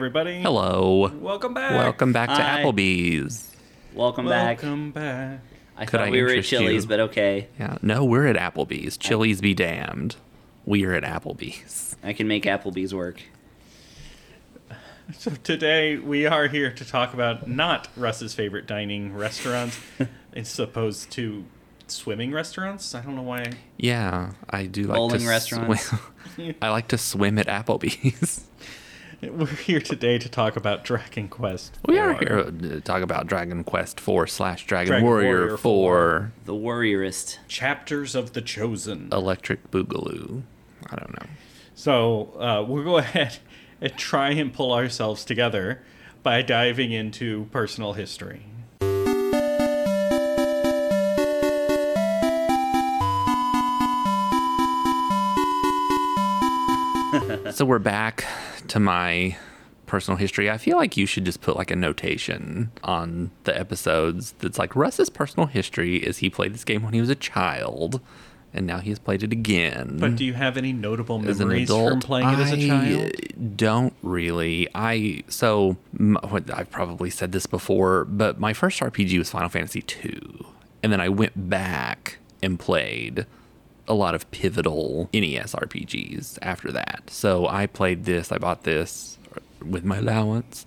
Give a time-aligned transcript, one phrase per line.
[0.00, 0.40] Hey, everybody.
[0.40, 1.08] Hello.
[1.08, 1.72] Welcome back.
[1.72, 2.62] Welcome back to Hi.
[2.62, 3.54] Applebee's.
[3.92, 4.62] Welcome back.
[4.62, 5.40] Welcome back.
[5.76, 6.88] I Could thought I we were at interest Chili's, you?
[6.88, 7.48] but okay.
[7.58, 7.76] Yeah.
[7.82, 8.96] No, we're at Applebee's.
[8.96, 10.16] Chili's be damned.
[10.64, 11.96] We are at Applebee's.
[12.02, 13.20] I can make Applebee's work.
[15.18, 19.78] So today we are here to talk about not Russ's favorite dining restaurants,
[20.32, 21.44] as opposed to
[21.88, 22.94] swimming restaurants.
[22.94, 23.52] I don't know why.
[23.76, 25.92] Yeah, I do like Bowling to restaurants.
[26.36, 26.54] Swim.
[26.62, 28.46] I like to swim at Applebee's.
[29.22, 31.78] We're here today to talk about Dragon Quest.
[31.84, 36.32] We are here to talk about Dragon Quest 4 slash Dragon, Dragon Warrior, Warrior 4
[36.46, 37.36] The Warriorist.
[37.46, 39.10] Chapters of the Chosen.
[39.12, 40.42] Electric Boogaloo.
[40.90, 41.26] I don't know.
[41.74, 43.38] So uh, we'll go ahead
[43.82, 45.82] and try and pull ourselves together
[46.22, 48.46] by diving into personal history.
[57.52, 58.24] So we're back
[58.68, 59.36] to my
[59.86, 60.48] personal history.
[60.50, 64.76] I feel like you should just put like a notation on the episodes that's like
[64.76, 68.00] Russ's personal history is he played this game when he was a child
[68.54, 69.98] and now he has played it again.
[70.00, 73.56] But do you have any notable memories adult, from playing it as a child?
[73.56, 74.68] don't really.
[74.74, 79.84] I so what- I've probably said this before, but my first RPG was Final Fantasy
[80.04, 80.46] II,
[80.82, 83.26] and then I went back and played
[83.90, 87.02] a lot of pivotal NES RPGs after that.
[87.08, 88.30] So I played this.
[88.32, 89.18] I bought this
[89.64, 90.64] with my allowance,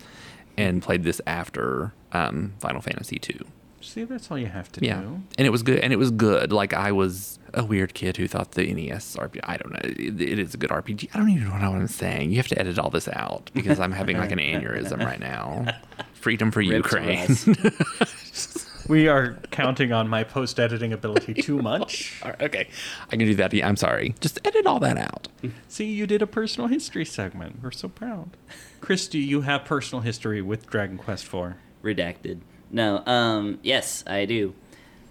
[0.58, 3.42] and played this after um, Final Fantasy II.
[3.82, 5.22] See, that's all you have to Yeah, do.
[5.38, 5.80] and it was good.
[5.80, 6.54] And it was good.
[6.54, 9.40] Like I was a weird kid who thought the NES RPG.
[9.44, 9.80] I don't know.
[9.84, 11.10] It, it is a good RPG.
[11.14, 12.32] I don't even know what I'm saying.
[12.32, 15.66] You have to edit all this out because I'm having like an aneurysm right now.
[16.14, 17.36] Freedom for Rip to Ukraine.
[18.84, 18.90] Russ.
[18.90, 22.20] We are counting on my post editing ability too much.
[22.24, 22.68] All right, okay,
[23.08, 23.54] I can do that.
[23.54, 24.16] I'm sorry.
[24.20, 25.28] Just edit all that out.
[25.68, 27.62] See, you did a personal history segment.
[27.62, 28.38] We're so proud.
[28.82, 31.54] Chris, do you have personal history with Dragon Quest IV?
[31.84, 32.40] Redacted.
[32.72, 34.54] No, um, yes, I do.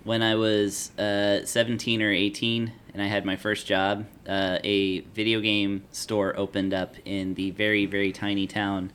[0.04, 5.00] When I was uh, 17 or 18 and I had my first job, uh, a
[5.00, 8.92] video game store opened up in the very, very tiny town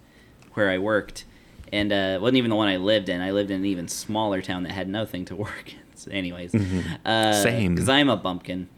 [0.53, 1.23] where I worked.
[1.71, 3.21] And uh, wasn't even the one I lived in.
[3.21, 5.79] I lived in an even smaller town that had nothing to work in.
[5.97, 6.53] So anyways.
[7.03, 7.73] Uh, Same.
[7.73, 8.69] Because I'm a bumpkin.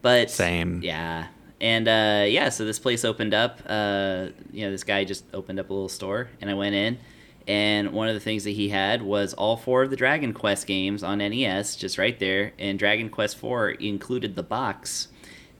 [0.00, 0.80] But Same.
[0.82, 1.26] Yeah.
[1.60, 3.60] And uh, yeah, so this place opened up.
[3.66, 6.98] Uh, you know, this guy just opened up a little store, and I went in.
[7.46, 10.66] And one of the things that he had was all four of the Dragon Quest
[10.66, 12.52] games on NES, just right there.
[12.58, 15.08] And Dragon Quest IV included the box.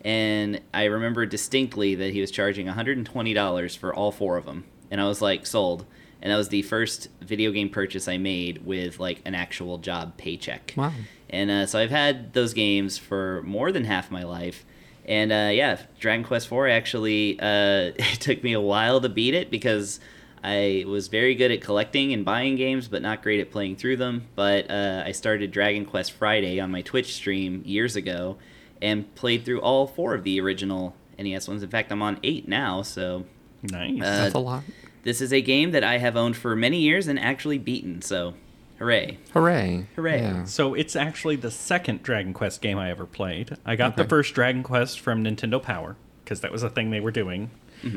[0.04, 4.65] And I remember distinctly that he was charging $120 for all four of them.
[4.91, 5.87] And I was like, sold.
[6.22, 10.16] And that was the first video game purchase I made with like an actual job
[10.16, 10.72] paycheck.
[10.77, 10.93] Wow.
[11.28, 14.65] And uh, so I've had those games for more than half my life.
[15.05, 19.34] And uh, yeah, Dragon Quest IV actually uh, it took me a while to beat
[19.34, 19.99] it because
[20.44, 23.97] I was very good at collecting and buying games, but not great at playing through
[23.97, 24.28] them.
[24.37, 28.39] But uh, I started Dragon Quest Friday on my Twitch stream years ago
[28.81, 31.65] and played through all four of the original NES ones.
[31.65, 33.25] In fact, I'm on eight now, so
[33.62, 34.00] Nice.
[34.00, 34.65] Uh, That's a lot.
[35.02, 38.02] This is a game that I have owned for many years and actually beaten.
[38.02, 38.34] So,
[38.78, 39.18] hooray!
[39.32, 39.86] Hooray!
[39.96, 40.20] Hooray.
[40.20, 40.44] Yeah.
[40.44, 43.56] so it's actually the second Dragon Quest game I ever played.
[43.64, 47.00] I got the first Dragon Quest from Nintendo Power because that was a thing they
[47.00, 47.50] were doing.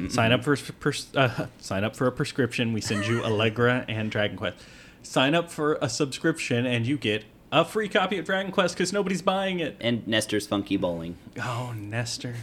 [0.09, 2.73] sign up for pers- uh, sign up for a prescription.
[2.73, 4.57] We send you Allegra and Dragon Quest.
[5.03, 8.91] Sign up for a subscription and you get a free copy of Dragon Quest because
[8.91, 9.77] nobody's buying it.
[9.79, 11.17] And Nester's Funky Bowling.
[11.39, 12.35] Oh, Nester.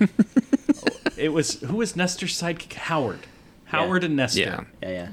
[1.16, 2.72] it was who was Nester's sidekick?
[2.74, 3.26] Howard.
[3.72, 4.40] Howard and Nester.
[4.40, 4.64] Yeah.
[4.82, 5.08] Yeah, yeah.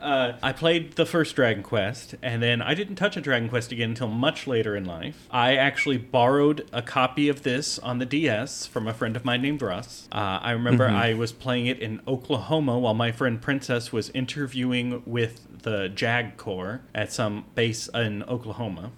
[0.00, 3.70] Uh, I played the first Dragon Quest, and then I didn't touch a Dragon Quest
[3.70, 5.28] again until much later in life.
[5.30, 9.42] I actually borrowed a copy of this on the DS from a friend of mine
[9.42, 10.08] named Russ.
[10.10, 15.04] Uh, I remember I was playing it in Oklahoma while my friend Princess was interviewing
[15.06, 18.90] with the JAG Corps at some base in Oklahoma.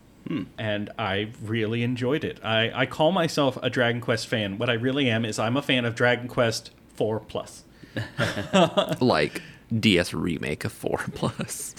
[0.56, 2.42] And I really enjoyed it.
[2.42, 4.56] I, I call myself a Dragon Quest fan.
[4.56, 7.64] What I really am is I'm a fan of Dragon Quest 4 Plus.
[9.00, 9.42] Like
[9.78, 11.74] DS remake of four plus.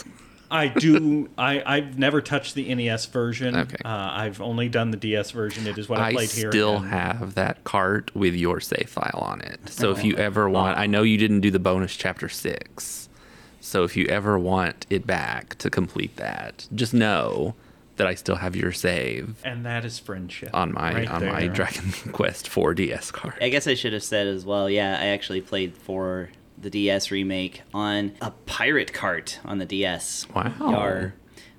[0.51, 1.27] I do.
[1.37, 3.55] I I've never touched the NES version.
[3.55, 3.77] Okay.
[3.83, 5.65] Uh, I've only done the DS version.
[5.67, 6.49] It is what I I played here.
[6.49, 9.59] I still and- have that cart with your save file on it.
[9.69, 13.09] So if you ever want, I know you didn't do the bonus chapter six.
[13.59, 17.55] So if you ever want it back to complete that, just know
[17.97, 21.41] that I still have your save and that is friendship on my right on my
[21.41, 21.49] there.
[21.49, 23.35] Dragon Quest 4 DS card.
[23.41, 24.69] I guess I should have said as well.
[24.69, 30.27] Yeah, I actually played for the DS remake on a pirate cart on the DS.
[30.33, 30.53] Wow.
[30.59, 31.13] Yar.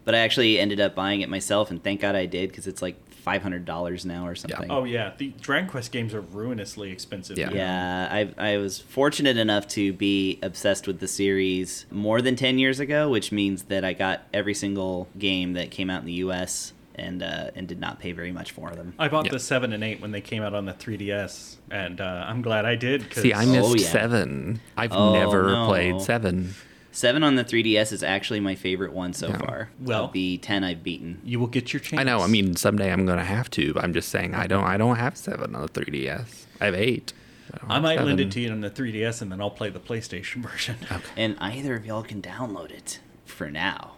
[0.05, 2.81] But I actually ended up buying it myself, and thank God I did because it's
[2.81, 2.97] like
[3.27, 4.71] five hundred dollars now or something.
[4.71, 7.37] Oh yeah, the Dragon Quest games are ruinously expensive.
[7.37, 7.49] Yeah.
[7.49, 7.55] now.
[7.57, 8.09] Yeah,
[8.39, 12.79] I, I was fortunate enough to be obsessed with the series more than 10 years
[12.79, 16.73] ago, which means that I got every single game that came out in the US
[16.95, 18.95] and uh, and did not pay very much for them.
[18.97, 19.33] I bought Yeah.
[19.33, 22.65] the seven and eight when they came out on the 3DS, and uh, I'm glad
[22.65, 23.11] I did.
[23.11, 23.89] 'cause- See, I missed Oh, yeah.
[23.89, 24.61] seven.
[24.77, 25.67] I've Oh, never no.
[25.67, 26.55] played seven.
[26.97, 29.37] 7 on the 3DS is actually my favorite one so Yeah.
[29.39, 29.69] far.
[29.79, 31.21] Well- of the 10 I've beaten.
[31.25, 32.01] you will get your chance.
[32.01, 32.21] I know.
[32.23, 33.75] I mean, someday I'm gonna have to.
[33.75, 34.65] But I'm just saying, I don't.
[34.65, 36.47] I don't have seven on the 3DS.
[36.59, 37.13] I have eight.
[37.61, 39.69] don't I have might lend it to you on the 3DS, and then I'll play
[39.69, 40.77] the PlayStation version.
[41.17, 43.93] And either of y'all can download it for now.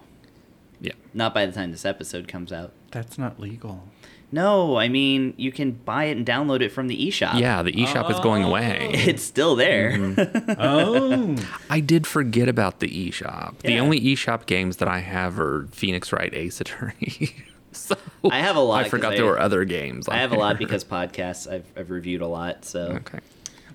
[0.80, 0.92] Yeah.
[1.14, 2.72] Not by the time this episode comes out.
[2.90, 3.88] That's not legal.
[4.30, 7.40] No, I mean, you can buy it and download it from the eShop.
[7.40, 7.62] Yeah.
[7.62, 8.90] The eShop is going away.
[8.92, 9.92] It's still there.
[9.92, 10.52] Mm-hmm.
[10.60, 11.36] Oh,
[11.70, 13.58] I did forget about the eShop.
[13.60, 13.80] The Yeah.
[13.80, 17.30] only eShop games that I have are Phoenix Wright Ace Attorney.
[17.72, 17.96] so
[18.30, 20.08] I have a lot, I forgot I- there were other games.
[20.08, 22.64] I on have a lot because podcasts I've, I've reviewed a lot.
[22.64, 23.20] So Okay.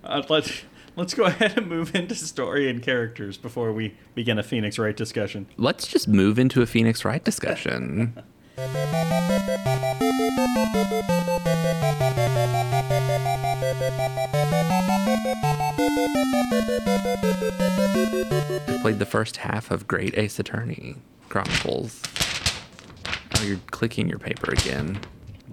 [0.04, 0.62] uh, let's
[0.96, 4.96] let's go ahead and move into story and characters before we begin a Phoenix Wright
[4.96, 5.48] discussion.
[5.58, 8.22] Let's just move into a Phoenix Wright discussion.
[8.56, 8.66] I
[18.82, 20.98] played the first half of Great Ace Attorney
[21.30, 22.02] Chronicles.
[23.38, 25.00] Oh, you're clicking your paper again.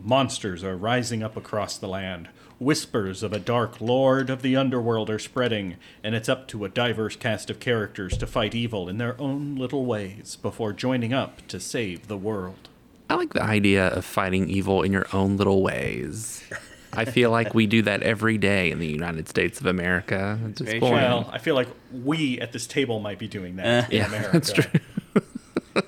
[0.02, 2.28] Monsters are rising up across the land.
[2.58, 6.68] Whispers of a dark lord of the underworld are spreading, and it's up to a
[6.68, 11.46] diverse cast of characters to fight evil in their own little ways before joining up
[11.48, 12.68] to save the world.
[13.10, 16.44] I like the idea of fighting evil in your own little ways.
[16.92, 20.38] I feel like we do that every day in the United States of America.
[20.44, 23.90] At this Very Well, I feel like we at this table might be doing that
[23.90, 24.30] in Yeah, America.
[24.32, 24.80] that's true.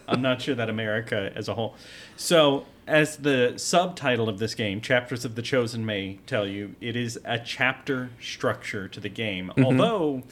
[0.09, 1.77] I'm not sure that America as a whole.
[2.17, 6.97] So, as the subtitle of this game, Chapters of the Chosen may tell you, it
[6.97, 9.49] is a chapter structure to the game.
[9.49, 9.65] Mm-hmm.
[9.65, 10.23] Although,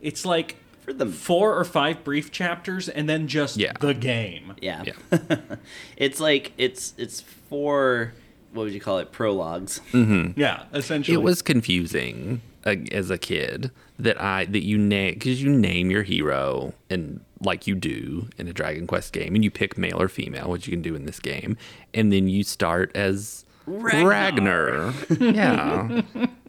[0.00, 3.72] it's like For the- four or five brief chapters and then just Yeah.
[3.80, 4.54] the game.
[4.60, 5.36] yeah, Yeah.
[5.96, 8.12] it's like it's it's four.
[8.52, 9.10] What would you call it?
[9.10, 9.80] Prologues.
[9.92, 11.14] Yeah, essentially.
[11.14, 15.90] It was confusing uh, as a kid that I that you name because you name
[15.90, 20.00] your hero and like you do in a Dragon Quest game, and you pick male
[20.00, 21.56] or female, which you can do in this game,
[21.92, 24.08] and then you start as Ragnar.
[24.08, 24.94] Ragnar.
[25.20, 26.02] yeah,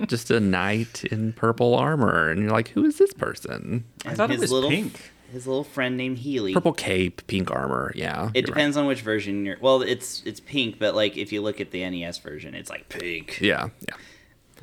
[0.08, 3.86] just a knight in purple armor, and you're like, who is this person?
[4.06, 5.12] I thought it was little, pink.
[5.32, 6.54] His little friend named Healie.
[6.54, 7.92] Purple cape, pink armor.
[7.96, 9.58] Yeah, It you're depends on which version you're.
[9.62, 12.90] Well, it's it's pink, but like if you look at the NES version, it's like
[12.90, 13.96] pink, Yeah, yeah,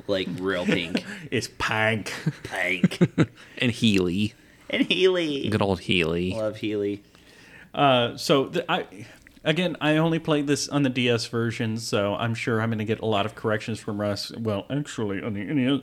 [0.07, 2.13] like real pink, It's pink.
[2.43, 2.99] pink.
[3.57, 4.33] and Healie,
[4.69, 6.35] And Healie, good old Healie.
[6.35, 7.01] love Healie.
[7.73, 8.85] Uh, so the, I
[9.43, 12.85] again, I only played this on the DS version, so I'm sure I'm going to
[12.85, 14.31] get a lot of corrections from Russ.
[14.31, 15.81] Well, actually, on the NES.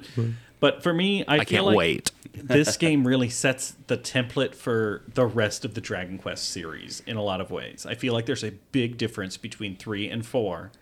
[0.61, 2.13] But for me, I, I feel can't like wait.
[2.35, 7.17] this game really sets the template for the rest of the Dragon Quest series in
[7.17, 7.87] a lot of ways.
[7.89, 10.73] I feel like there's a big difference between three and four.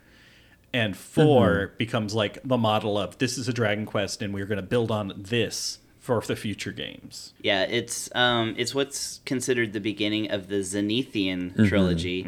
[0.71, 1.77] And 4 mm-hmm.
[1.79, 4.91] becomes like the model of this is a Dragon Quest, and we're going to build
[4.91, 7.35] on this for the future games.
[7.43, 11.67] Yeah, it's um, it's what's considered the beginning of the Zenithian Mm-hmm.
[11.67, 12.23] trilogy,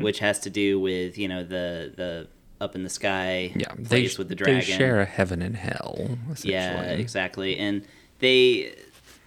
[0.00, 2.28] which has to do with you know the the
[2.60, 4.58] up in the sky Yeah, they, place with the dragon.
[4.60, 6.18] they share a heaven and hell.
[6.42, 7.56] Yeah, exactly.
[7.58, 7.84] And
[8.20, 8.74] they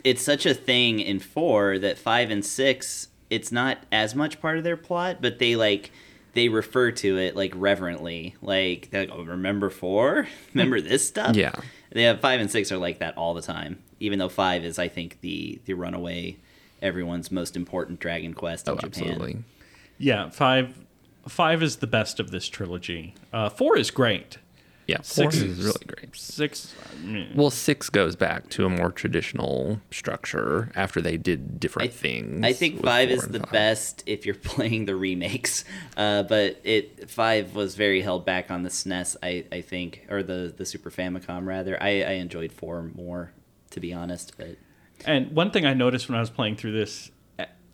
[0.03, 4.57] it's such a thing in 4 that 5 and 6 it's not as much part
[4.59, 5.91] of their plot, but they like
[6.33, 8.35] they refer to it like reverently.
[8.41, 10.27] Like they're like, "Oh, remember 4?
[10.53, 11.55] remember this stuff?" Yeah.
[11.95, 13.79] They have 5 and 6 are like that all the time.
[14.01, 16.35] Even though 5 is I think the the runaway
[16.81, 19.03] everyone's most important Dragon Quest in Oh, Japan.
[19.03, 19.37] absolutely.
[19.97, 20.77] Yeah, five
[21.25, 23.15] five is the best of this trilogy.
[23.31, 24.37] Uh, four is great.
[24.87, 26.15] Yeah, four Six is really great.
[26.15, 26.73] Six,
[27.03, 32.45] mm, Well, six goes back to a more traditional structure after they did different things.
[32.45, 33.51] I think five is the five.
[33.51, 35.65] best if you're playing the remakes,
[35.97, 39.15] uh, but it five was very held back on the SNES.
[39.23, 41.81] I, I think, or the the Super Famicom rather.
[41.81, 43.31] I, I enjoyed four more,
[43.71, 44.33] to be honest.
[44.37, 44.57] But
[45.05, 47.09] And one thing I noticed when I was playing through this,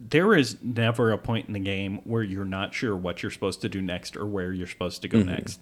[0.09, 3.61] there is never a point in the game where you're not sure what you're supposed
[3.61, 5.29] to do next or where you're supposed to go mm-hmm.
[5.29, 5.59] next.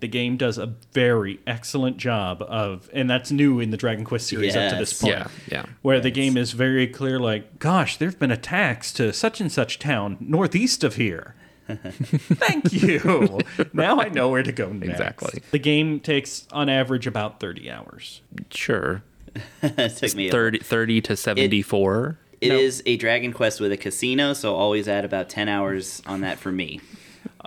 [0.00, 4.26] The game does a very excellent job of, and that's new in the Dragon Quest
[4.26, 5.14] series up to this point.
[5.14, 5.66] Yeah, yeah.
[5.82, 9.52] Where the game is very clear, like, gosh, there have been attacks to such and
[9.52, 11.36] such town northeast of here.
[11.68, 13.38] Thank you.
[13.72, 14.90] now I know where to go next.
[14.90, 15.42] Exactly.
[15.52, 18.22] The game takes, on average, about 30 hours.
[18.50, 19.04] Sure.
[19.62, 20.28] it took me.
[20.28, 22.18] a- 30, 30 to 74.
[22.31, 22.56] It No.
[22.56, 26.38] is a Dragon Quest with a casino, so always add about ten hours on that
[26.38, 26.80] for me.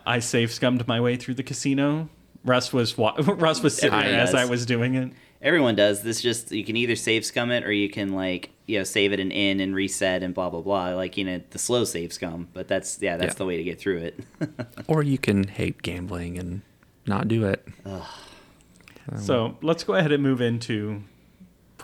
[0.06, 2.10] I save scummed my way through the casino
[2.44, 4.42] Russ was wa- Russ was sitting Everyone as does.
[4.42, 5.12] I was doing it.
[5.42, 6.04] Everyone does.
[6.04, 9.14] This just you can either save scum it or you can like you know save
[9.14, 10.90] it and in and reset and blah blah blah.
[10.96, 13.38] Like you know the slow save scum, but that's yeah that's Yeah.
[13.40, 14.20] the way to get through it.
[14.88, 16.62] Or you can hate gambling and
[17.08, 17.68] not do it.
[17.86, 18.04] Um,
[19.18, 21.02] so let's go ahead and move into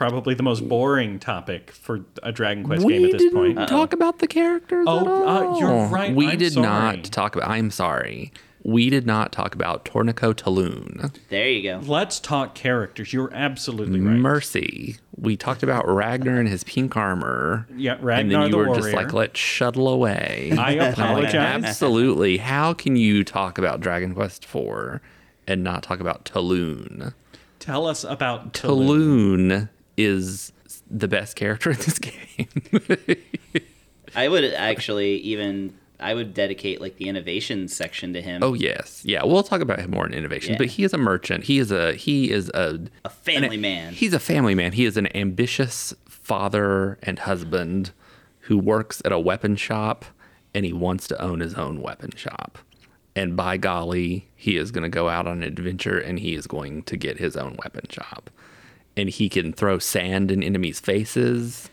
[0.09, 3.69] probably the most boring topic for a Dragon Quest we game at this didn't point.
[3.69, 4.85] talk about the characters.
[4.87, 5.87] Oh, at uh, you're all.
[5.87, 6.13] right.
[6.15, 6.65] We I'm did sorry.
[6.67, 7.49] not talk about.
[7.49, 8.31] I'm sorry.
[8.63, 11.11] We did not talk about Torneko Taloon.
[11.29, 11.81] there you go.
[11.83, 13.11] Let's talk characters.
[13.11, 14.15] You're absolutely right.
[14.15, 14.97] Mercy.
[15.17, 17.67] We talked about Ragnar and his pink armor.
[17.75, 18.81] Yeah, Ragnar and then you the were warrior.
[18.83, 20.51] just like, let's shuttle away.
[20.59, 21.63] I I'm like, apologize.
[21.63, 22.37] absolutely.
[22.37, 24.99] How can you talk about Dragon Quest IV
[25.47, 27.13] and not talk about Taloon?
[27.59, 28.67] Tell us about Taloon.
[29.49, 30.51] Taloon is
[30.89, 32.47] the best character in this game.
[34.15, 38.41] I would actually even I would dedicate like the innovation section to him.
[38.43, 39.23] oh yes, yeah.
[39.23, 40.57] We'll talk about him more in innovation, Yeah.
[40.57, 41.43] but he is a merchant.
[41.45, 43.93] He is a he is a a family man.
[43.93, 44.73] He's a family man.
[44.73, 47.91] He is an ambitious father and husband
[48.45, 50.05] who works at a weapon shop
[50.53, 52.57] and he wants to own his own weapon shop.
[53.15, 56.47] And by golly, he is going to go out on an adventure and he is
[56.47, 58.29] going to get his own weapon shop.
[58.97, 61.69] And he can throw sand in enemies' faces.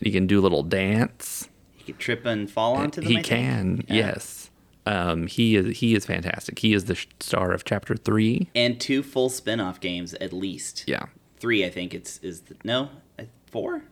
[0.00, 1.48] he can do a little dance.
[1.76, 3.10] he can trip and fall onto them.
[3.10, 3.94] he I can, Yeah.
[3.94, 4.50] yes.
[4.84, 6.58] Um, he is he is fantastic.
[6.58, 8.48] He is the star of chapter three.
[8.54, 10.84] And two full spin-off games at least.
[10.88, 11.04] Yeah,
[11.38, 12.88] Three, I think it's is the, no
[13.18, 13.84] uh, four.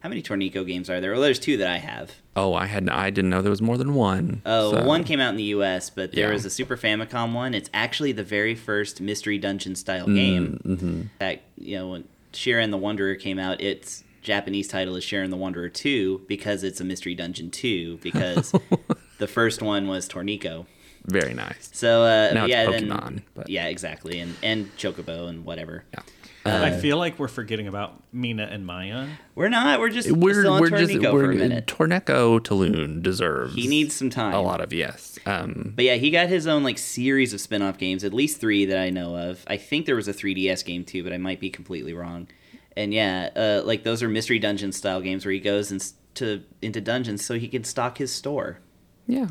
[0.00, 1.12] How many Torneko games are there?
[1.12, 2.12] Well, there's two that I have.
[2.36, 4.42] Oh, I had I didn't know there was more than one.
[4.44, 6.32] Oh, So- one came out in the U.S., but there Yeah.
[6.34, 7.54] was a Super Famicom one.
[7.54, 10.60] It's actually the very first mystery dungeon Mm, style game.
[10.66, 11.02] mm-hmm.
[11.18, 12.02] That you know,
[12.36, 16.80] Shiren the Wanderer came out, its Japanese title is Shiren the Wanderer Two because it's
[16.80, 18.52] a mystery dungeon two because
[19.18, 20.66] the first one was Torneko.
[21.04, 21.70] very nice.
[21.72, 25.84] So uh, Now it's yeah, Pokemon, yeah, exactly, and and Chocobo and whatever.
[25.94, 26.00] Yeah.
[26.46, 29.08] I feel like we're forgetting about Mina and Maya.
[29.34, 29.80] We're not.
[29.80, 31.66] We're just We're still on we're Torneko just for we're a minute.
[31.66, 34.34] Torneko Taloon deserves He needs some time.
[34.34, 35.18] a lot of yes.
[35.26, 38.64] Um, But yeah, he got his own like series of spin-off games, at least three
[38.66, 39.44] that I know of.
[39.46, 42.28] I think there was a 3DS game too, but I might be completely wrong.
[42.76, 45.84] And yeah, uh, like those are mystery dungeon style games where he goes and
[46.14, 48.60] to into dungeons so he can stock his store.
[49.06, 49.28] yeah,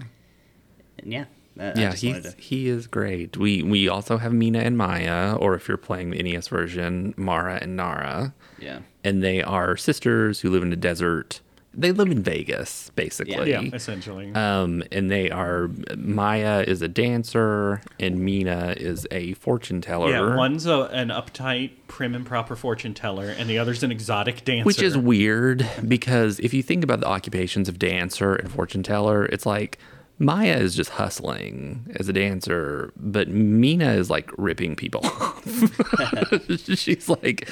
[0.99, 1.25] And yeah,
[1.59, 2.33] I, I yeah, just he's to.
[2.37, 3.37] he is great.
[3.37, 7.59] We we also have Mina and Maya, or if you're playing the NES version, Mara
[7.61, 11.41] and Nara, Yeah, and they are sisters who live in the desert.
[11.77, 13.51] They live in Vegas, basically.
[13.51, 14.31] Yeah, essentially.
[14.33, 20.09] Um, and they are Maya is a dancer and Mina is a fortune teller.
[20.09, 24.45] yeah, one's a, an uptight, prim and proper fortune teller, and the other's an exotic
[24.45, 24.65] dancer.
[24.65, 29.25] Which is weird because if you think about the occupations of dancer and fortune teller,
[29.25, 29.77] it's like
[30.17, 35.43] Maya is just hustling as a dancer, but Mina is like ripping people off.
[36.77, 37.49] She's like,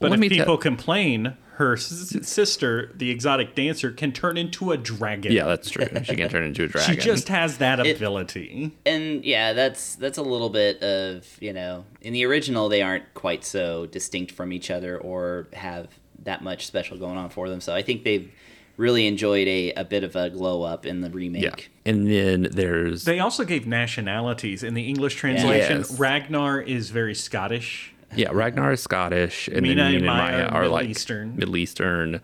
[0.00, 0.56] But let if me people tell.
[0.58, 5.32] complain, her s- sister, the exotic dancer, can turn into a dragon.
[5.32, 5.86] Yeah, that's true.
[6.04, 6.94] She can turn into a dragon.
[6.94, 8.70] She just has that It- ability.
[8.86, 13.12] and yeah, that's that's a little bit of you know in the original they aren't
[13.14, 15.88] quite so distinct from each other or have
[16.24, 17.60] that much special going on for them.
[17.60, 18.30] So I think they've
[18.78, 21.42] really enjoyed a, a bit of a glow up in the remake.
[21.42, 21.54] yeah.
[21.84, 24.62] And then there's They also gave nationalities.
[24.62, 25.98] In the English translation, Yes.
[25.98, 27.92] Ragnar is very Scottish.
[28.16, 30.72] yeah, Ragnar is Scottish, and Mina then and Mina and Maya Maya are are Middle
[30.72, 31.36] like Eastern.
[31.36, 32.20] Middle Eastern.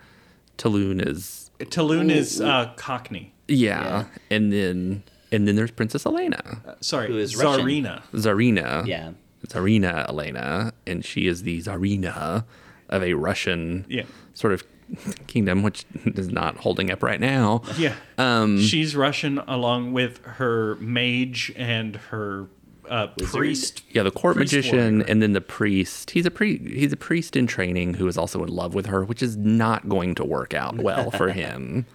[0.56, 3.34] Taloon is Taloon is uh, Cockney.
[3.48, 3.82] yeah.
[3.82, 4.04] Yeah.
[4.30, 6.76] and then and then there's Princess Alena.
[6.82, 7.66] Sorry, Who is Russian.
[7.66, 8.02] Tsarina.
[8.14, 8.86] Zarina.
[8.86, 9.10] Yeah.
[9.48, 12.44] Zarina Alena, and she is the Zarina
[12.88, 14.04] of a Russian Yeah.
[14.34, 14.62] sort of
[15.26, 17.62] kingdom, which is not holding up right now.
[17.76, 17.94] Yeah.
[18.18, 22.46] Um, She's Russian along with her mage and her
[22.88, 23.82] uh, priest.
[23.90, 25.06] yeah, the court Priest magician, warrior.
[25.10, 26.10] and then the priest.
[26.10, 29.04] He's a pre- he's a priest in training who is also in love with her,
[29.04, 31.86] which is not going to work out well for him.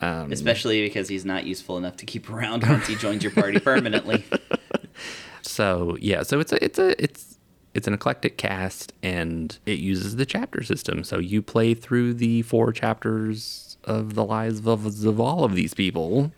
[0.00, 3.58] Um, Especially because he's not useful enough to keep around once he joins your party
[3.60, 4.24] permanently.
[5.42, 7.35] So yeah, so it's a it's a it's
[7.76, 11.04] it's an eclectic cast, and it uses the chapter system.
[11.04, 15.74] So you play through the four chapters of the lives of, of all of these
[15.74, 16.32] people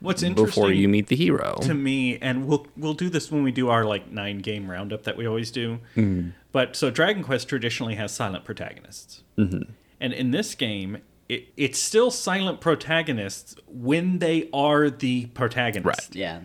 [0.00, 1.58] What's interesting before you meet the hero.
[1.62, 5.02] to me, and we'll we'll do this when we do our like nine game roundup
[5.04, 5.80] that we always do.
[5.96, 6.30] Mm-hmm.
[6.52, 9.70] But so Dragon Quest traditionally has silent protagonists, mm-hmm.
[10.00, 16.10] and in this game, it, it's still silent protagonists when they are the protagonist.
[16.10, 16.16] Right.
[16.16, 16.40] Yeah.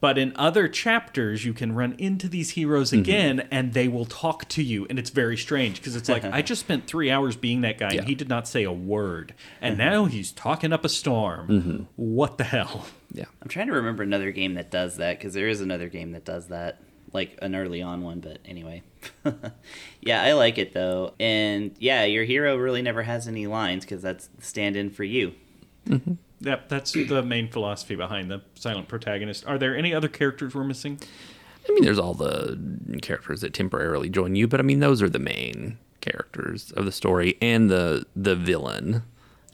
[0.00, 3.00] But in other chapters, you can run into these heroes Mm-hmm.
[3.00, 6.40] again, and they will talk to you, and it's very strange because it's like I
[6.42, 7.98] just spent three hours being that guy, Yeah.
[8.00, 11.48] and he did not say a word, and now he's talking up a storm.
[11.48, 11.82] Mm-hmm.
[11.96, 12.86] What the hell?
[13.12, 13.26] yeah.
[13.42, 16.24] I'm trying to remember another game that does that because there is another game that
[16.24, 16.80] does that.
[17.12, 18.82] like an early on one, but anyway.
[20.00, 21.12] yeah, I like it though.
[21.20, 25.32] And yeah, your hero really never has any lines because that's stand in for you.
[26.40, 29.46] Yep, that's the main philosophy behind the silent protagonist.
[29.46, 30.98] Are there any other characters we're missing?
[31.68, 32.58] I mean, there's all the
[33.02, 36.92] characters that temporarily join you, but I mean, those are the main characters of the
[36.92, 39.02] story and the the villain,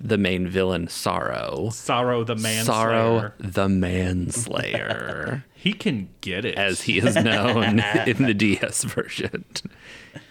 [0.00, 1.68] the main villain, Psaro.
[1.68, 3.32] Psaro the Manslayer.
[3.32, 6.54] Psaro the Manslayer, He can get it.
[6.56, 9.44] as he is known in the DS version.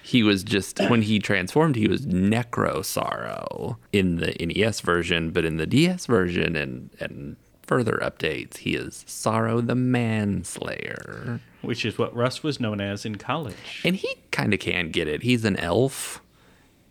[0.01, 5.57] He was just when he transformed, he was Necrosaro in the NES version, but in
[5.57, 11.39] the DS version and and further updates, he is Psaro the Manslayer.
[11.63, 13.81] which is what Russ was known as in college.
[13.83, 15.23] And he kind of can get it.
[15.23, 16.21] He's an elf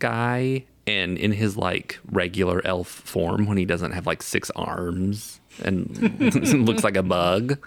[0.01, 5.41] guy, and in his like regular elf form, when he doesn't have like six arms
[5.63, 7.59] and looks like a bug,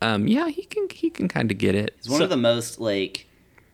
[0.00, 1.94] um, yeah, he can he can kind of get it.
[2.02, 3.26] he's one of the most like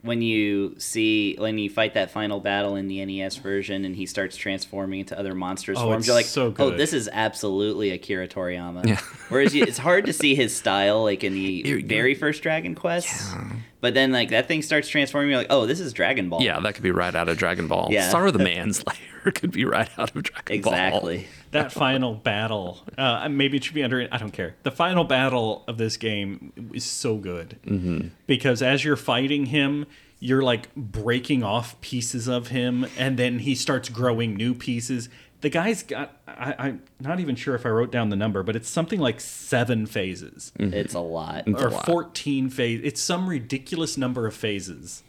[0.03, 4.07] when you see when you fight that final battle in the NES version and he
[4.07, 7.91] starts transforming into other monsters Oh, forms, it's you're like, so oh, this is absolutely
[7.91, 8.87] Akira Toriyama.
[8.87, 9.01] Yeah.
[9.29, 12.75] Whereas you, it's hard to see his style like in the You're- very first Dragon
[12.77, 13.35] Quest,
[13.81, 16.43] but then like that thing starts transforming, you're like, oh, this is Dragon Ball.
[16.43, 17.89] Yeah, that could be right out of Dragon Ball.
[17.91, 18.09] Yeah.
[18.17, 20.73] of the Manslayer could be right out of Dragon Ball.
[20.75, 21.27] exactly.
[21.51, 24.09] That final battle, uh, maybe it should be under.
[24.11, 24.57] I don't care.
[24.63, 28.09] The final battle of this game is so good mm-hmm.
[28.27, 29.87] because as you're fighting him,
[30.21, 35.09] you're like breaking off pieces of him, and then he starts growing new pieces.
[35.41, 36.17] The guy's got.
[36.27, 39.21] I, I'm not even sure if I wrote down the number, but it's something like
[39.21, 41.47] seven phases It's a lot.
[41.47, 41.87] or lot.
[41.87, 42.81] 14 phase.
[42.83, 45.03] It's some ridiculous number of phases,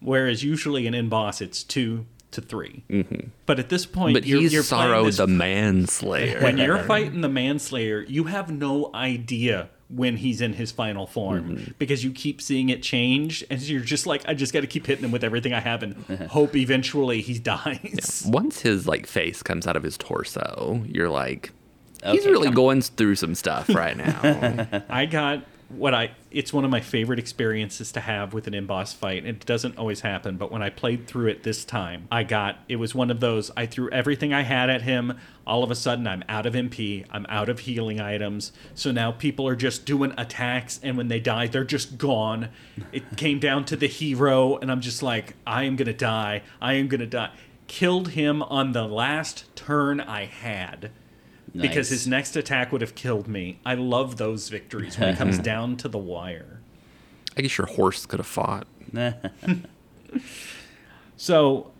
[0.00, 3.28] whereas usually in in boss it's two to 3 Mm-hmm.
[3.46, 6.42] But at this point, But you're, he's you're Psaro this the Manslayer.
[6.42, 11.56] when you're fighting the manslayer, you have no idea when he's in his final form
[11.56, 11.70] Mm-hmm.
[11.78, 14.86] because you keep seeing it change, and you're just like, I just got to keep
[14.86, 15.94] hitting him with everything I have and
[16.30, 18.24] hope eventually he dies.
[18.26, 21.52] Once his like face comes out of his torso, you're like,
[22.04, 24.82] he's Okay, really come- going through some stuff right now.
[24.90, 26.12] I got what I.
[26.30, 29.26] It's one of my favorite experiences to have with an in-boss fight.
[29.26, 32.58] It doesn't always happen, but when I played through it this time, I got.
[32.68, 33.50] It was one of those.
[33.56, 35.18] I threw everything I had at him.
[35.46, 37.04] All of a sudden, I'm out of MP.
[37.10, 38.52] I'm out of healing items.
[38.74, 42.48] So now people are just doing attacks, and when they die, they're just gone.
[42.92, 46.42] It came down to the hero, and I'm just like, I am gonna die.
[46.60, 47.32] I am gonna die.
[47.66, 50.90] Killed him on the last turn I had
[51.54, 53.58] because his next attack would have killed me.
[53.64, 56.60] I love those victories when it comes down to the wire.
[57.36, 58.66] I guess your horse could have fought.
[61.20, 61.72] So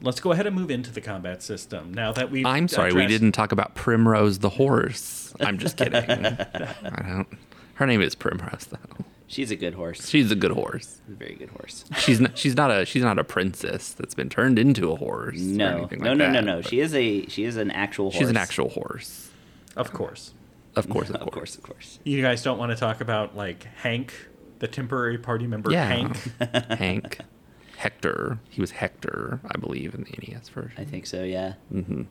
[0.00, 2.44] let's go ahead and move into the combat system now that we.
[2.44, 5.34] I'm sorry, we didn't talk about Primrose the horse.
[5.40, 5.94] I'm just kidding.
[6.24, 7.28] I don't.
[7.74, 9.04] Her name is Primrose though.
[9.28, 10.08] She's a good horse.
[10.08, 11.00] She's a good horse.
[11.08, 11.84] A very good horse.
[11.98, 12.38] She's not.
[12.38, 12.84] She's not a.
[12.86, 15.40] She's not a princess that's been turned into a horse.
[15.40, 16.56] No, anything no, like no, no, that, no.
[16.62, 18.16] but She is a she is an actual horse.
[18.18, 19.30] She's an actual horse.
[19.76, 20.32] Of course.
[20.76, 21.34] Of course, of Of course.
[21.34, 21.98] course, of course.
[22.04, 24.12] You guys don't want to talk about like Hank,
[24.60, 26.16] the temporary party member Yeah, Hank.
[26.78, 27.18] Hank,
[27.78, 28.38] Hector.
[28.48, 30.72] He was Hector, I believe, in the NES version.
[30.78, 31.24] I think so.
[31.24, 31.54] Yeah.
[31.74, 32.02] Mm-hmm.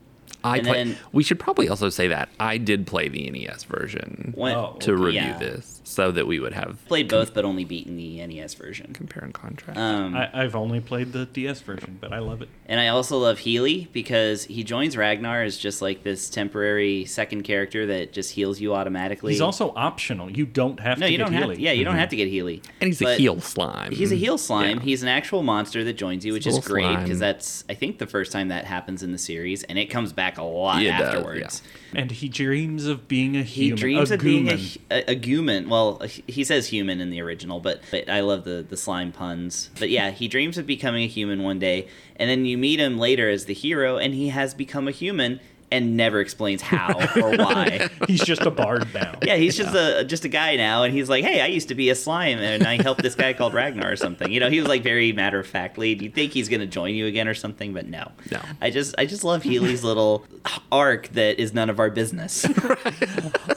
[0.43, 3.63] I And play, then- we should probably also say that I did play the NES
[3.63, 4.75] version When, Oh.
[4.81, 5.37] to review yeah.
[5.39, 8.91] this, so that we would have Played both, but only beaten the NES version.
[8.93, 9.79] compare and contrast.
[9.79, 12.49] Um, I, I've only played the DS version, but I love it.
[12.67, 17.41] and I also love Healie because he joins Ragnar as just like this temporary second
[17.43, 19.31] character that just heals you automatically.
[19.33, 20.29] He's also optional.
[20.29, 21.49] You don't have no, to you get don't Healie.
[21.51, 21.59] have.
[21.59, 22.61] Yeah, you don't have to get Healie.
[22.81, 23.91] and he's a but healslime.
[23.93, 24.75] He's a healslime.
[24.75, 24.81] Yeah.
[24.81, 28.07] He's an actual monster that joins you, which is great because that's I think the
[28.07, 31.01] first time that happens in the series, and it comes back a lot Yeah, it
[31.01, 31.61] does, afterwards.
[31.93, 34.77] And he dreams of being a He dreams a of being a, gooman.
[34.91, 35.69] a, a human.
[35.69, 39.69] Well, he says human in the original, but, but I love the, the slime puns.
[39.79, 42.97] But yeah, he dreams of becoming a human one day, and then you meet him
[42.97, 45.39] later as the hero, and he has become a human
[45.75, 47.89] and never explains how or why.
[48.07, 49.15] He's just a bard now.
[49.23, 51.75] Yeah, he's just a just a guy now, and he's like, "Hey, I used to
[51.75, 54.59] be a slime, and I helped this guy called Ragnar or something." You know, he
[54.59, 55.95] was like very matter of factly.
[55.95, 57.73] Do you think he's gonna join you again or something?
[57.73, 58.41] But no, No.
[58.61, 60.25] I just I just love Healie's little
[60.71, 62.45] arc that is none of our business.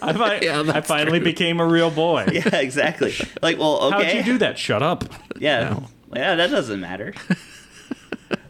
[0.03, 1.25] I, fi- Yeah, I finally true.
[1.25, 2.27] became a real boy.
[2.33, 3.15] yeah, exactly.
[3.43, 4.59] Like, well, okay, How'd you do that?
[4.59, 5.05] Shut up.
[5.39, 5.85] Yeah, No.
[6.15, 7.15] yeah, that doesn't matter.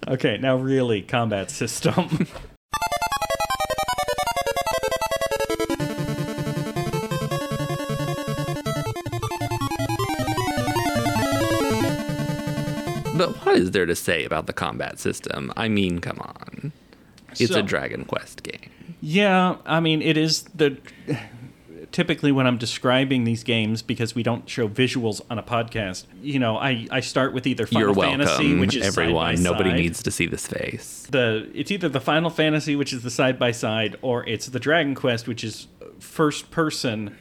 [0.06, 2.26] Okay, now really, combat system.
[13.18, 15.52] But what is there to say about the combat system?
[15.56, 16.72] I mean, come on.
[17.38, 18.70] It's So- a Dragon Quest game.
[19.00, 20.76] yeah, I mean, it is the
[21.92, 26.38] typically when I'm describing these games, because we don't show visuals on a podcast, you
[26.38, 29.42] know, I, I start with either Final You're Fantasy, which is side by everyone.
[29.42, 29.78] Nobody side.
[29.78, 31.06] needs to see this face.
[31.10, 34.60] the it's either the Final Fantasy, which is the side by side, or it's the
[34.60, 35.66] Dragon Quest, which is
[35.98, 37.16] first person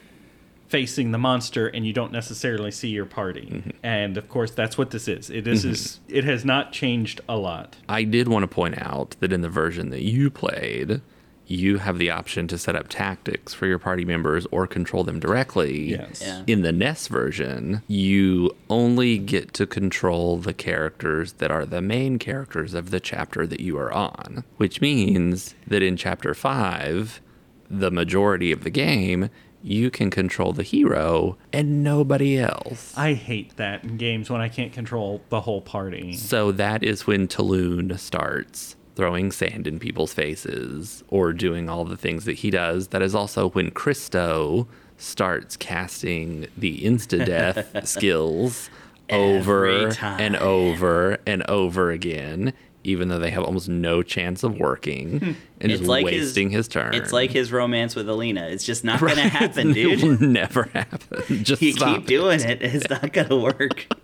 [0.67, 3.49] facing the monster, and you don't necessarily see your party.
[3.51, 3.69] Mm-hmm.
[3.83, 5.29] And of course, that's what this is.
[5.29, 7.77] It is, is it has not changed a lot.
[7.87, 11.01] I did want to point out that in the version that you played,
[11.47, 15.19] you have the option to set up tactics for your party members or control them
[15.19, 15.91] directly.
[15.91, 16.21] Yes.
[16.21, 16.43] Yeah.
[16.45, 22.19] In the NES version, you only get to control the characters that are the main
[22.19, 27.21] characters of the chapter that you are on, which means that in chapter 5,
[27.69, 29.29] the majority of the game,
[29.63, 32.93] you can control the hero and nobody else.
[32.97, 36.13] I hate that in games when I can't control the whole party.
[36.13, 41.97] So that is when Taloon starts throwing sand in people's faces or doing all the
[41.97, 42.87] things that he does.
[42.89, 44.67] That is also when Cristo
[44.97, 48.69] starts casting the insta death skills
[49.09, 52.53] over and over and over again,
[52.87, 55.25] even though they have almost no chance of working hmm.
[55.59, 56.93] and It's just like wasting his, turn.
[56.93, 58.49] It's like his romance with Alena.
[58.49, 59.31] It's just not going to Right?
[59.31, 60.01] happen, It dude.
[60.03, 61.43] will never happen.
[61.43, 62.07] Just You stop keep it.
[62.07, 63.87] doing it, it's not going to work.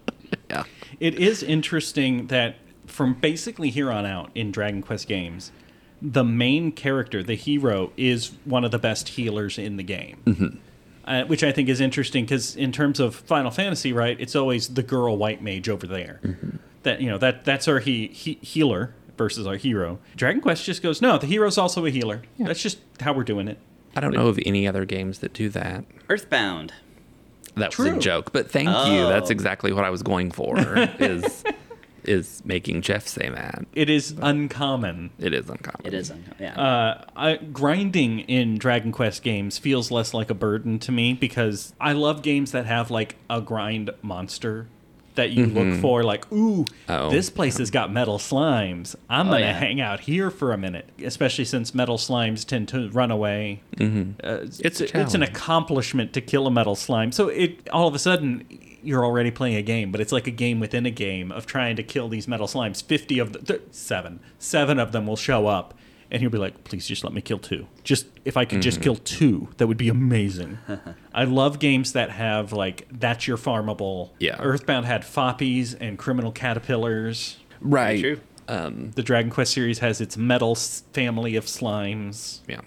[0.49, 0.63] Yeah.
[0.99, 2.55] It is interesting that
[2.87, 5.51] from basically here on out in Dragon Quest games,
[6.01, 10.21] the main character, the hero, is one of the best healers in the game.
[10.25, 10.57] Mm-hmm.
[11.05, 14.69] Uh, which I think is interesting because in terms of Final Fantasy, right, it's always
[14.69, 16.19] the girl white mage over there.
[16.23, 16.57] Mm-hmm.
[16.83, 19.99] That you know that that's our he, he, healer versus our hero.
[20.15, 22.23] Dragon Quest just goes, no, the hero's also a healer.
[22.39, 23.57] That's just how we're doing it.
[23.95, 25.85] I don't know of any other games that do that.
[26.09, 26.73] Earthbound.
[27.55, 29.07] That was a joke, but thank you.
[29.07, 29.31] That's Oh.
[29.31, 30.57] exactly what I was going for.
[30.99, 31.43] is
[32.05, 33.65] is making Jeff say that.
[33.73, 35.85] It is uncommon It is uncommon.
[35.85, 36.09] It is.
[36.09, 36.35] uncommon.
[36.39, 36.61] Yeah.
[36.61, 41.73] uh, I, grinding in Dragon Quest games feels less like a burden to me because
[41.79, 44.67] I love games that have like a grind monster
[45.15, 46.03] that you look for.
[46.03, 47.09] Like, ooh, Oh.
[47.09, 48.95] this place has got metal slimes.
[49.09, 49.53] I'm Oh, gonna yeah.
[49.59, 53.61] hang out here for a minute, especially since metal slimes tend to run away.
[53.77, 54.11] Mm-hmm.
[54.23, 57.11] Uh, It's it's a it's an accomplishment to kill a metal slime.
[57.11, 58.45] So it all of a sudden
[58.85, 61.75] you're already playing a game, but it's like a game within a game of trying
[61.77, 62.83] to kill these metal slimes.
[62.83, 65.73] Fifty of the th- seven, seven of them will show up,
[66.13, 67.67] and he'll be like, "Please, just let me kill two.
[67.83, 68.83] Just if I could just Mm-hmm.
[68.83, 70.59] kill two, that would be amazing."
[71.13, 74.11] I love games that have like that's your farmable.
[74.19, 74.37] Yeah.
[74.39, 77.37] Earthbound had foppies and criminal caterpillars.
[77.59, 77.99] right.
[77.99, 78.19] True.
[78.47, 82.39] The Dragon Quest series has its metal s- family of slimes.
[82.47, 82.61] Yeah.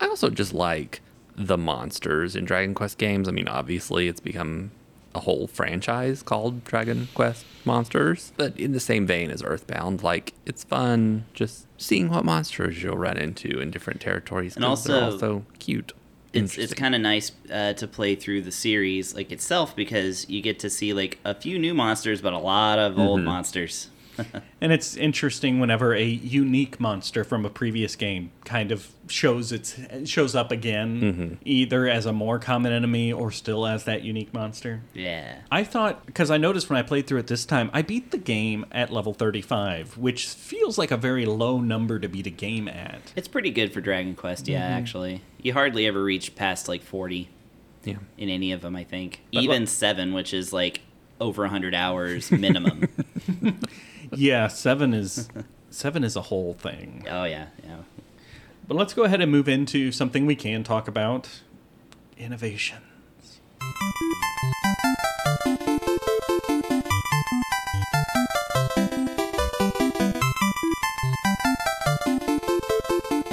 [0.00, 1.00] I also just like
[1.36, 3.28] the monsters in Dragon Quest games.
[3.28, 4.70] I mean, obviously, it's become
[5.14, 10.32] a whole franchise called Dragon Quest Monsters, but in the same vein as Earthbound, like
[10.46, 14.56] it's fun just seeing what monsters you'll run into in different territories.
[14.56, 15.92] And also- also cute.
[16.32, 20.40] it's it's kind of nice uh, to play through the series like itself because you
[20.40, 23.26] get to see like a few new monsters but a lot of old Mm-hmm.
[23.26, 23.88] monsters
[24.60, 29.76] And it's interesting whenever a unique monster from a previous game kind of shows its
[30.04, 34.82] shows up again, either as a more common enemy or still as that unique monster.
[34.94, 38.12] yeah I thought because I noticed when I played through it this time, I beat
[38.12, 42.30] the game at level 35, which feels like a very low number to beat a
[42.30, 43.12] game at.
[43.16, 44.78] it's pretty good for dragon quest yeah Mm-hmm.
[44.78, 47.28] actually you hardly ever reach past like 40
[47.84, 47.96] yeah.
[48.16, 50.82] in any of them i think But even look- 7 which is like
[51.20, 52.88] over 100 hours minimum
[54.14, 55.28] Yeah, seven is
[55.70, 57.06] seven is a whole thing.
[57.10, 57.78] oh yeah yeah
[58.68, 61.28] But let's go ahead and move into something we can talk about:
[62.18, 62.82] innovations.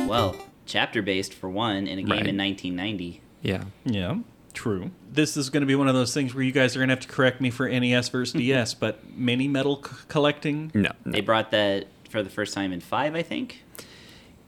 [0.08, 2.28] well chapter based for one in a game Right.
[2.28, 3.64] in 1990 Yeah.
[3.86, 4.18] Yeah,
[4.60, 4.92] true.
[5.12, 6.96] This is going to be one of those things where you guys are going to
[6.96, 8.40] have to correct me for NES versus mm-hmm.
[8.40, 10.70] DS, but mini metal c- collecting.
[10.74, 10.92] No.
[11.06, 11.12] no.
[11.14, 13.64] they brought that for the first time in 5 i think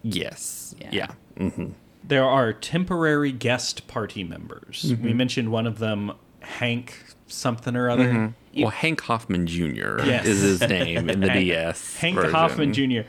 [0.02, 0.74] yes.
[0.80, 0.89] Yeah.
[0.91, 1.12] Yeah.
[1.50, 1.67] hmm
[2.04, 4.84] There are temporary guest party members.
[4.84, 5.17] We mm-hmm.
[5.17, 8.12] mentioned one of them, Hank something or other.
[8.12, 8.62] Mm-hmm.
[8.62, 10.04] Well, Hank Hoffman Jr.
[10.04, 10.26] Yes.
[10.26, 11.95] is his name in the Hank- DS.
[11.97, 12.32] Hank version.
[12.32, 13.02] Hoffman Jr.,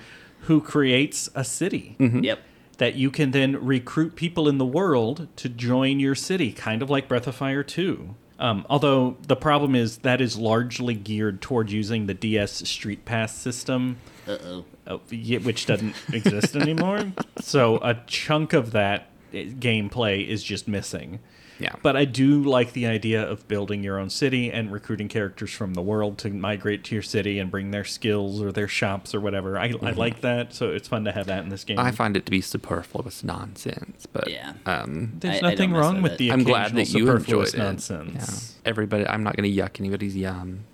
[0.42, 2.40] who creates a city yep
[2.78, 6.90] that you can then recruit people in the world to join your city, kind of
[6.90, 8.14] like Breath of Fire 2.
[8.38, 13.37] Um, although the problem is that is largely geared toward using the DS Street Pass
[13.37, 13.98] system.
[14.26, 17.12] uh-oh uh, which doesn't exist anymore.
[17.40, 21.18] So a chunk of that uh, gameplay is just missing.
[21.62, 21.75] Yeah.
[21.83, 25.75] But I do like the idea of building your own city and recruiting characters from
[25.75, 29.20] the world to migrate to your city and bring their skills or their shops or
[29.20, 29.59] whatever.
[29.59, 31.77] I, I like that, so it's fun to have that in this game.
[31.77, 31.87] Mm-hmm.
[31.87, 34.55] I find it to be superfluous nonsense, but Yeah.
[34.66, 36.18] um, There's I- I nothing mess wong with with it.
[36.18, 37.64] the I'm glad that you superfluous enjoyed it.
[37.66, 38.57] nonsense.
[38.64, 38.70] Yeah.
[38.70, 40.64] Everybody, I'm not going to yuck anybody's yum.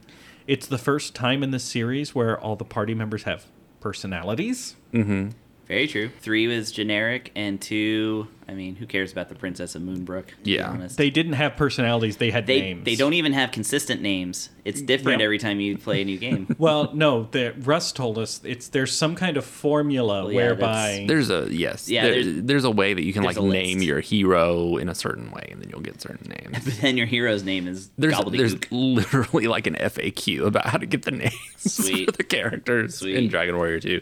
[0.46, 3.44] It's the first time in the series where all the party members have
[3.80, 4.76] personalities.
[4.92, 5.30] Mm-hmm.
[5.68, 6.08] Very true.
[6.20, 10.28] Three was generic, and two, I mean, who cares about the Princess of Moonbrooke?
[10.28, 10.70] to be Yeah.
[10.70, 10.96] honest?
[10.96, 12.84] They didn't have personalities; they had they names.
[12.86, 14.48] they don't even have consistent names.
[14.64, 15.24] It's different Yep.
[15.26, 16.46] every time you play a new game.
[16.58, 21.04] Well, no, the Russ told us it's there's some kind of formula Well, yeah, whereby
[21.06, 21.88] There's a yes.
[21.90, 24.94] Yeah, there- there's- there's, a way that you can like name your hero in a
[24.94, 26.64] certain way, and then you'll get certain names.
[26.64, 30.86] but then your hero's name is There's there's literally like an FAQ about how to
[30.86, 32.06] get the names Sweet.
[32.06, 33.16] for the characters Sweet.
[33.16, 34.00] in Dragon Warrior 2.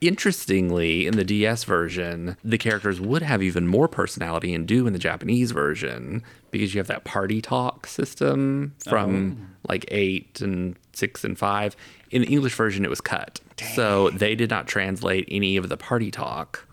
[0.00, 4.92] Interestingly, in the DS version, the characters would have even more personality and do in
[4.92, 9.56] the Japanese version because you have that party talk system from oh.
[9.68, 11.76] like 8 and 6 and 5.
[12.12, 13.40] In the English version, it was cut.
[13.74, 16.64] So they did not translate any of the party talk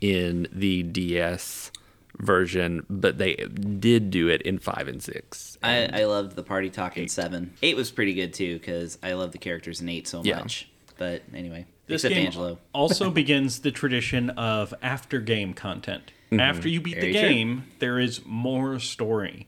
[0.00, 1.70] in the DS
[2.18, 5.58] version, but they did do it in 5 and 6.
[5.62, 7.54] I, I loved the party talk in seven.
[7.62, 10.40] Eight was pretty good too because I love the characters in eight so Yeah.
[10.40, 10.68] much.
[10.98, 12.58] But anyway, this except game Angelo.
[12.72, 16.12] also begins the tradition of after game content.
[16.32, 17.28] After you beat Very the true.
[17.28, 19.46] game, there is more story.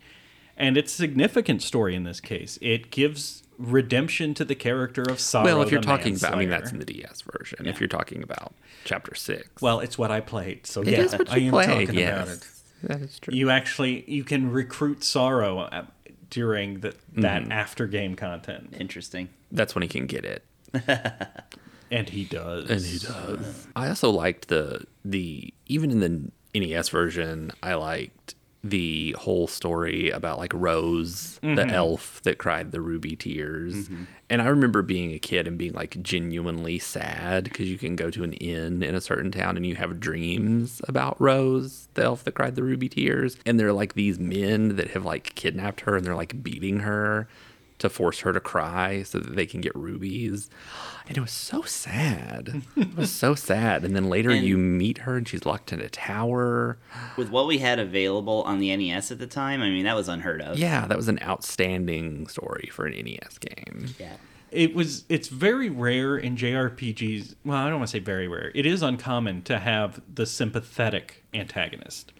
[0.56, 2.58] And it's significant story in this case.
[2.60, 5.44] It gives redemption to the character of Psaro.
[5.44, 7.66] Well, if you're talking about, I mean, that's in the DS version.
[7.66, 8.54] If you're talking about
[8.84, 11.52] chapter six, Well, it's what I played, so it yeah, is what I you am
[11.52, 11.86] played.
[11.86, 12.46] talking yes, about it.
[12.82, 13.34] that is true.
[13.34, 15.82] You actually you can recruit Psaro uh,
[16.30, 17.52] during the, that Mm-hmm.
[17.52, 19.30] after game content, Interesting.
[19.50, 20.44] That's when he can get it,
[21.90, 22.70] and he does.
[22.70, 23.66] and he does.
[23.76, 30.08] I also liked the the even in the NES version, I liked the whole story
[30.08, 31.70] about like Rose, the mm-hmm.
[31.70, 33.74] elf that cried the ruby tears.
[33.74, 34.04] Mm-hmm.
[34.30, 38.10] And I remember being a kid and being like genuinely sad because you can go
[38.10, 42.24] to an inn in a certain town and you have dreams about Rose, the elf
[42.24, 43.36] that cried the ruby tears.
[43.44, 47.28] And they're like these men that have like kidnapped her and they're like beating her
[47.84, 50.50] to force her to cry so that they can get rubies.
[51.06, 52.62] And it was so sad.
[52.76, 53.84] it was so sad.
[53.84, 56.78] And then later And- you meet her and she's locked in a tower.
[57.16, 60.08] With what we had available on the NES at the time, I mean that was
[60.08, 60.58] unheard of.
[60.58, 63.94] Yeah, that was an outstanding story for an NES game.
[63.98, 64.16] Yeah.
[64.50, 67.34] it was it's very rare in JRPGs.
[67.44, 68.50] Well, I don't want to say very rare.
[68.54, 72.12] It is uncommon to have the sympathetic antagonist.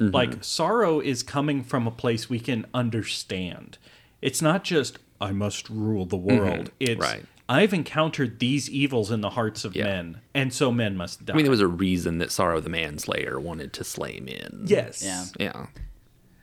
[0.00, 0.14] Mm-hmm.
[0.14, 3.78] Like Psaro is coming from a place we can understand.
[4.20, 6.70] It's not just I must rule the world.
[6.80, 7.00] It's Mm-hmm.
[7.00, 7.24] Right.
[7.48, 9.84] I've encountered these evils in the hearts of Yeah.
[9.84, 11.34] men, and so men must die.
[11.34, 14.62] I mean, there was a reason that Psaro the Manslayer wanted to slay men.
[14.66, 15.02] yes.
[15.04, 15.24] Yeah.
[15.38, 15.52] Yeah.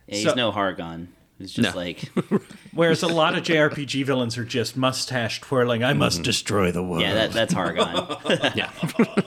[0.06, 1.08] Yeah, he's So- no Hargon.
[1.40, 1.76] It's just No.
[1.80, 2.10] like
[2.74, 5.82] Whereas a lot of JRPG villains are just mustache twirling.
[5.82, 7.00] I must destroy the world.
[7.02, 7.86] yeah, that, that's Hargon.
[8.54, 8.70] Yeah.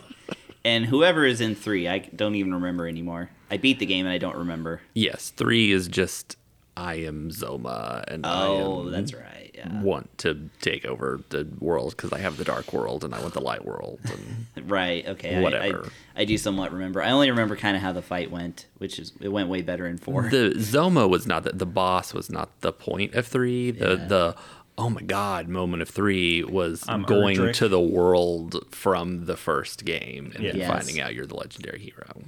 [0.63, 3.29] and whoever is in three, I don't even remember anymore.
[3.49, 4.81] I beat the game and I don't remember.
[4.93, 5.31] yes.
[5.35, 6.37] Three is just
[6.77, 9.42] I am Zoma and I Oh, am that's right.
[9.65, 9.81] Yeah.
[9.81, 13.33] want to take over the world because I have the dark world and I want
[13.33, 13.99] the light world.
[14.55, 15.07] And Right.
[15.07, 15.35] Okay.
[15.37, 15.89] I- Whatever.
[16.15, 17.01] I, I, do somewhat remember.
[17.01, 19.87] I only remember kind of how the fight went, which is it went way better
[19.87, 20.29] in four.
[20.29, 23.71] the Zoma was not the, the boss was not the point of three.
[23.71, 24.07] The Yeah.
[24.07, 24.35] the
[24.77, 27.53] oh my god moment of three was I'm going Erdrick.
[27.55, 32.23] to the world from the first game and then finding out you're the legendary hero.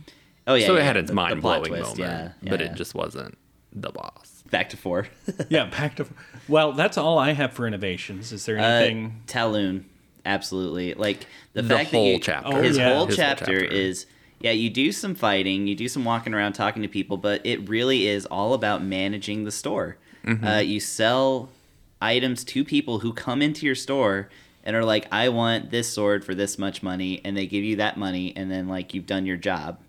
[0.47, 0.67] oh yeah.
[0.67, 2.75] so it yeah, had its the- the mind blowing twist, moment, Yeah, but yeah, it
[2.75, 3.37] just wasn't
[3.73, 4.34] the boss.
[4.57, 5.07] Back to four.
[5.49, 6.05] yeah, back to.
[6.47, 8.31] Well, that's all I have for innovations.
[8.31, 9.21] Is there Uh, anything?
[9.27, 9.83] Taloon,
[10.25, 10.93] absolutely.
[10.93, 12.53] Like the, The fact whole that you, chapter.
[12.53, 12.93] Oh, his yeah.
[12.93, 13.65] whole His whole chapter chapter.
[13.65, 14.05] is
[14.39, 14.51] yeah.
[14.51, 18.07] You do some fighting, you do some walking around talking to people, but it really
[18.07, 19.97] is all about managing the store.
[20.25, 20.45] Mm-hmm.
[20.45, 21.49] Uh, you sell
[22.01, 24.29] items to people who come into your store
[24.63, 27.75] and are like, "I want this sword for this much money," and they give you
[27.77, 29.79] that money, and then like you've done your job.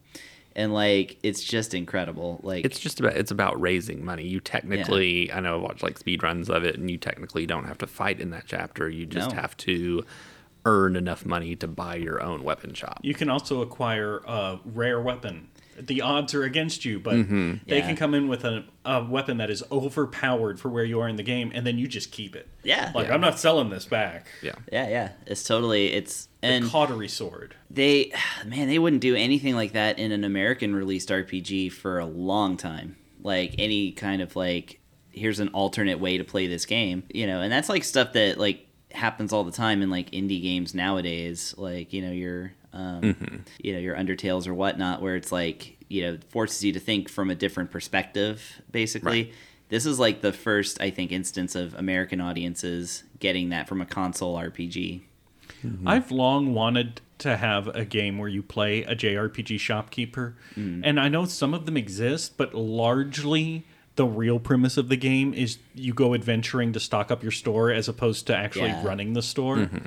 [0.57, 2.41] And like it's just incredible.
[2.43, 4.27] Like It's just about it's about raising money.
[4.27, 7.67] You technically, I know I watch like speed runs of it, and you technically don't
[7.67, 8.89] have to fight in that chapter.
[8.89, 9.37] You just No.
[9.37, 10.05] have to
[10.65, 12.99] earn enough money to buy your own weapon shop.
[13.03, 15.49] You can also acquire a rare weapon.
[15.79, 17.57] The odds are against you, but mm-hmm.
[17.67, 17.87] they Yeah.
[17.87, 21.17] can come in with a, a weapon that is overpowered for where you are in
[21.17, 22.49] the game, and then you just keep it.
[22.65, 23.15] yeah, Like Yeah.
[23.15, 24.27] I'm not selling this back.
[24.43, 24.55] Yeah.
[24.73, 25.09] yeah, yeah.
[25.27, 27.55] It's totally it's and the cautery sword.
[27.71, 28.13] they
[28.47, 32.57] man they wouldn't do anything like that in an american released rpg for a long
[32.57, 34.81] time like any kind of like
[35.11, 38.39] here's an alternate way to play this game you know and that's like stuff that
[38.39, 43.01] like happens all the time in like indie games nowadays like you know your um,
[43.01, 43.37] Mm-hmm.
[43.59, 47.09] you know, your Undertales or whatnot, where it's like you know forces you to think
[47.09, 48.61] from a different perspective.
[48.71, 49.33] Basically, Right.
[49.71, 53.87] this is like the first I think instance of American audiences getting that from a
[53.87, 55.01] console RPG.
[55.65, 55.89] Mm-hmm.
[55.89, 60.83] I've long wanted to have a game where you play a JRPG shopkeeper, mm.
[60.85, 63.67] and I know some of them exist, but largely
[63.97, 67.71] the real premise of the game is you go adventuring to stock up your store
[67.73, 68.85] as opposed to actually Yeah.
[68.87, 69.57] running the store.
[69.57, 69.87] Mm-hmm.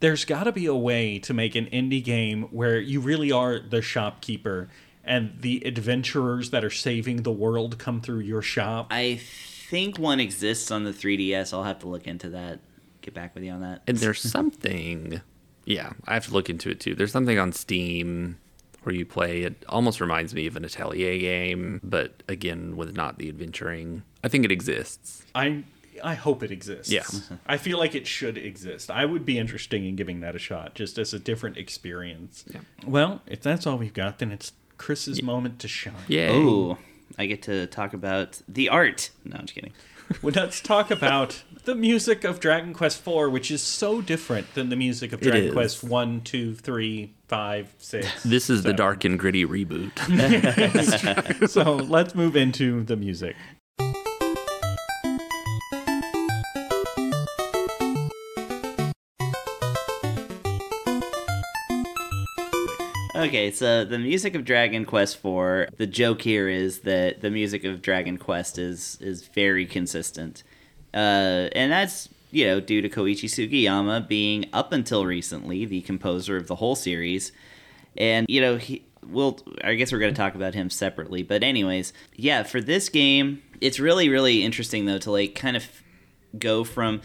[0.00, 3.58] There's got to be a way to make an indie game where you really are
[3.58, 4.68] the shopkeeper
[5.04, 8.86] and the adventurers that are saving the world come through your shop.
[8.92, 9.18] I
[9.68, 11.52] think one exists on the 3DS.
[11.52, 12.60] I'll have to look into that.
[13.08, 13.80] Get back with you on that.
[13.86, 15.22] And there's something,
[15.64, 16.94] yeah, I have to look into it too.
[16.94, 18.36] There's something on Steam
[18.82, 19.44] where you play.
[19.44, 24.02] It almost reminds me of an Atelier game, but again, with not the adventuring.
[24.22, 25.24] I think it exists.
[25.34, 25.64] I
[26.04, 26.92] I hope it exists.
[26.92, 27.06] Yeah.
[27.46, 28.90] I feel like it should exist.
[28.90, 32.44] I would be interested in giving that a shot, just as a different experience.
[32.52, 32.60] Yeah.
[32.86, 35.94] Well, if that's all we've got, then it's Chris's moment to shine.
[36.08, 36.28] Yeah.
[36.32, 36.76] Oh,
[37.16, 39.08] I get to talk about the art.
[39.24, 39.72] No, I'm just kidding.
[40.22, 44.76] Let's talk about the music of Dragon Quest IV, which is so different than the
[44.76, 45.52] music of Dragon.
[45.52, 48.06] Quest One, Two, Three, Five, Six.
[48.24, 49.92] This is the dark and gritty reboot.
[51.48, 53.36] so let's move into the music.
[63.18, 65.76] Okay, so the music of Dragon Quest IV.
[65.76, 70.44] The joke here is that the music of Dragon Quest is is very consistent,
[70.94, 76.36] uh, and that's you know due to Koichi Sugiyama being up until recently the composer
[76.36, 77.32] of the whole series,
[77.96, 78.84] and you know he.
[79.04, 82.88] Well, I guess we're going to talk about him separately, but anyways, yeah, for this
[82.88, 85.66] game, it's really really interesting though to like kind of
[86.38, 87.00] go from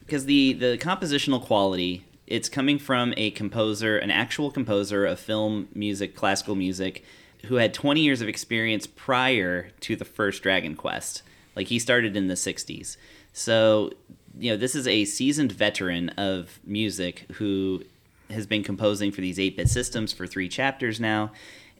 [0.00, 5.68] because the the compositional quality it's coming from a composer an actual composer of film
[5.74, 7.04] music classical music
[7.46, 11.22] who had 20 years of experience prior to the first dragon quest.
[11.56, 12.96] Like he started in the 60s
[13.32, 13.90] so
[14.38, 17.84] you know this is a seasoned veteran of music who
[18.30, 21.32] has been composing for these 8-bit systems for three chapters now.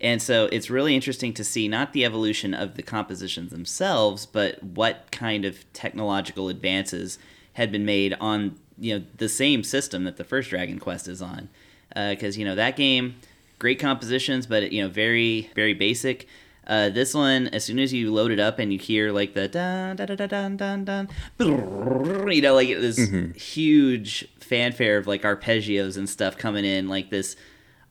[0.02, 4.62] And so it's really interesting to see not the evolution of the compositions themselves, but
[4.62, 7.18] what kind of technological advances
[7.54, 11.22] had been made on you know the same system that the first Dragon Quest is
[11.22, 11.48] on.
[11.94, 13.16] Because you know that game,
[13.58, 16.26] great compositions, but you know very very basic.
[16.66, 19.48] Uh, this one, as soon as you load it up and you hear like the
[19.48, 21.08] dun dun dun dun dun dun,
[21.38, 22.98] you know, like this
[23.36, 27.36] huge fanfare of like arpeggios and stuff coming in, like this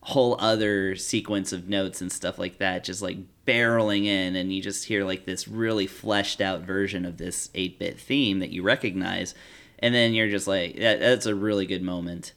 [0.03, 4.59] whole other sequence of notes and stuff like that just like barreling in and you
[4.59, 9.35] just hear like this really fleshed out version of this 8-bit theme that you recognize
[9.81, 12.33] and then you're just like that, that's a really good moment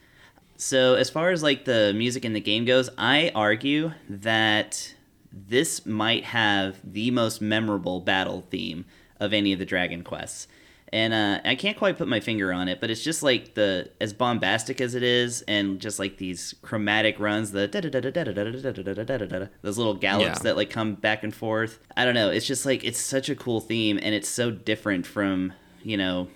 [0.56, 4.94] so as far as like the music in the game goes i argue that
[5.32, 8.84] this might have the most memorable battle theme
[9.20, 10.46] of any of the dragon quests
[10.92, 13.90] and uh, I can't quite put my finger on it, but it's just like the
[14.00, 18.00] as bombastic as it is, and just like these chromatic runs, the da da da
[18.00, 20.42] da da those little gallops Yeah.
[20.44, 21.80] that like come back and forth.
[21.96, 22.30] I don't know.
[22.30, 25.52] It's just like it's such a cool theme, and it's so different from
[25.82, 26.28] you know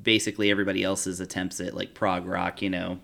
[0.00, 2.98] basically everybody else's attempts at like prog rock, you know,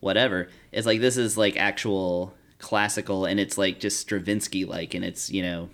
[0.00, 0.48] whatever.
[0.72, 5.30] It's like this is like actual classical, and it's like just Stravinsky like, and it's
[5.30, 5.70] you know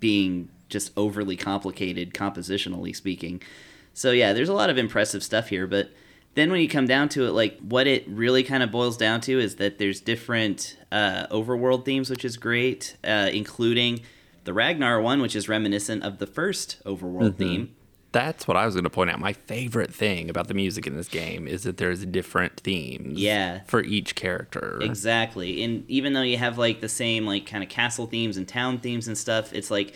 [0.00, 3.42] being just overly complicated compositionally speaking.
[3.94, 5.90] So yeah, there's a lot of impressive stuff here, but
[6.34, 9.20] then when you come down to it, like what it really kind of boils down
[9.22, 14.00] to is that there's different uh, overworld themes, which is great, uh, including
[14.44, 17.74] the Ragnar one, which is reminiscent of the first overworld theme.
[18.10, 19.20] That's what I was going to point out.
[19.20, 23.60] My favorite thing about the music in this game is that there's different themes Yeah.
[23.66, 24.78] for each character.
[24.82, 25.62] Exactly.
[25.62, 28.78] And even though you have like the same like kind of castle themes and town
[28.78, 29.94] themes and stuff, it's like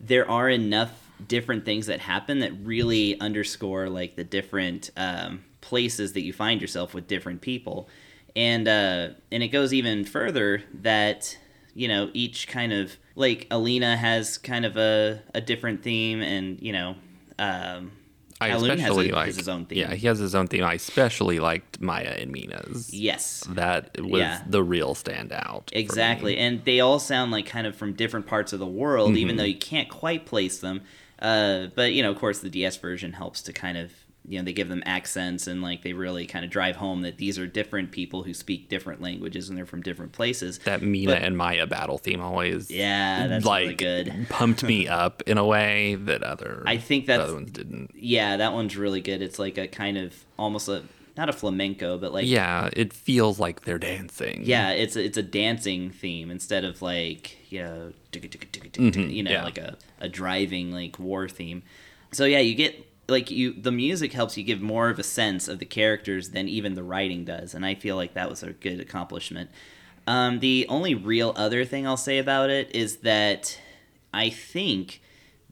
[0.00, 0.92] there are enough
[1.26, 6.60] different things that happen that really underscore like the different um, places that you find
[6.60, 7.88] yourself with different people.
[8.36, 11.36] And uh, and it goes even further that
[11.74, 16.60] you know each kind of like Alena has kind of a, a different theme and
[16.62, 16.94] you know
[17.38, 17.92] um,
[18.40, 19.78] I especially a, like his own theme.
[19.78, 20.62] Yeah, he has his own theme.
[20.62, 22.92] I especially liked Maya and Meena's.
[22.94, 23.42] yes.
[23.50, 24.42] That was Yeah.
[24.48, 25.70] the real standout.
[25.72, 26.36] Exactly.
[26.38, 29.38] And they all sound like kind of from different parts of the world, even Mm-hmm.
[29.38, 30.82] though you can't quite place them.
[31.20, 33.90] Uh, but, you know, of course, the DS version helps to kind of,
[34.28, 37.16] you know, they give them accents and, like, they really kind of drive home that
[37.16, 40.58] these are different people who speak different languages and they're from different places.
[40.60, 44.26] That Meena But- and Maya battle theme always Yeah, that's like really good.
[44.28, 47.92] pumped me up in a way that other I think the that's- other ones didn't.
[47.94, 49.22] Yeah, that one's really good.
[49.22, 50.82] It's like a kind of almost a
[51.16, 54.42] not a flamenco, but like Yeah, it feels like they're dancing.
[54.44, 59.42] yeah, it's a, it's a dancing theme instead of like you know, mm-hmm, you know,
[59.42, 61.62] like a, a driving like war theme.
[62.12, 65.48] So yeah, you get like you the music helps you give more of a sense
[65.48, 68.52] of the characters than even the writing does, and I feel like that was a
[68.52, 69.50] good accomplishment.
[70.06, 73.58] Um, the only real other thing I'll say about it is that
[74.12, 75.02] I think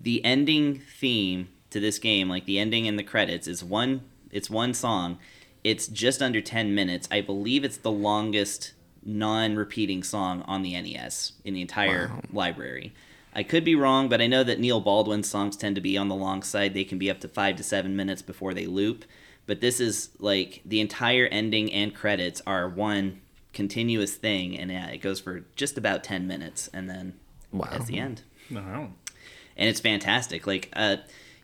[0.01, 4.03] the ending theme to this game, like the ending and the credits, is one.
[4.31, 5.19] It's one song.
[5.65, 7.09] It's just under ten minutes.
[7.11, 8.73] I believe it's the longest
[9.05, 12.93] non-repeating song on the NES in the entire library.
[13.37, 16.09] I could be wrong, but I know that Neil Baldwin's songs tend to be on
[16.09, 16.73] the long side.
[16.75, 19.05] They can be up to five to seven minutes before they loop.
[19.47, 23.21] But this is like the entire ending and credits are one
[23.53, 27.15] continuous thing, and yeah, it goes for just about ten minutes, and then
[27.53, 27.69] Wow.
[27.71, 28.93] that's the end No.
[29.57, 30.47] and it's fantastic.
[30.47, 30.97] Like, uh,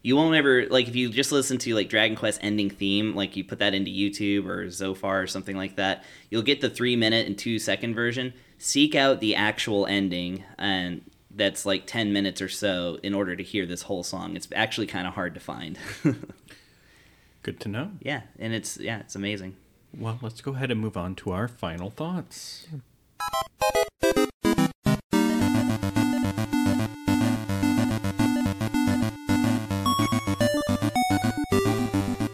[0.03, 3.37] you won't ever like if you just listen to like Dragon Quest ending theme, like
[3.37, 6.97] you put that into YouTube or Zophar or something like that, you'll get the three
[6.97, 8.33] minute and two second version.
[8.59, 11.03] Seek out the actual ending, and
[11.35, 14.37] that's like ten minutes or so in order to hear this whole song.
[14.37, 15.79] It's actually kind of hard to find.
[17.43, 17.91] Good to know.
[18.01, 19.57] yeah, and it's yeah, it's amazing.
[19.97, 22.67] Well, let's go ahead and move on to our final thoughts.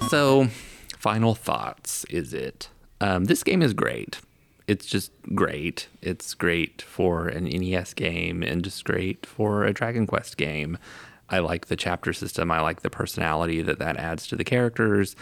[0.09, 0.49] So,
[0.99, 2.69] final thoughts is it?
[3.01, 4.21] Um, this game is great.
[4.69, 5.89] It's just great.
[6.03, 10.77] It's great for an NES game and just great for a Dragon Quest game.
[11.31, 12.51] I like the chapter system.
[12.51, 15.17] I like the personality that that adds to the characters.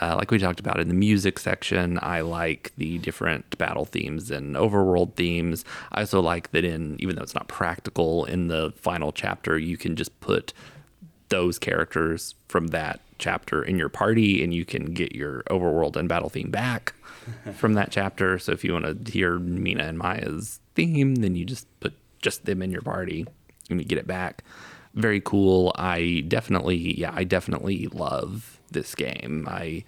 [0.00, 4.32] Uh, like we talked about in the music section, I like the different battle themes
[4.32, 5.64] and overworld themes.
[5.92, 9.76] I also like that in, even though it's not practical, in the final chapter, you
[9.76, 10.52] can just put
[11.28, 16.08] those characters from that chapter in your party and you can get your overworld and
[16.08, 16.94] battle theme back
[17.54, 18.38] from that chapter.
[18.38, 22.44] So if you want to hear meena and maya's theme then you just put just
[22.44, 23.26] them in your party
[23.70, 24.44] and you get it back.
[24.94, 25.72] Very cool.
[25.76, 29.46] I definitely yeah i definitely love this game.
[29.50, 29.84] I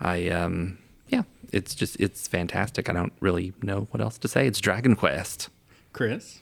[0.00, 0.78] i um
[1.08, 2.88] yeah it's just it's fantastic.
[2.88, 4.46] I don't really know what else to say.
[4.46, 5.48] It's dragon quest.
[5.92, 6.40] Chris?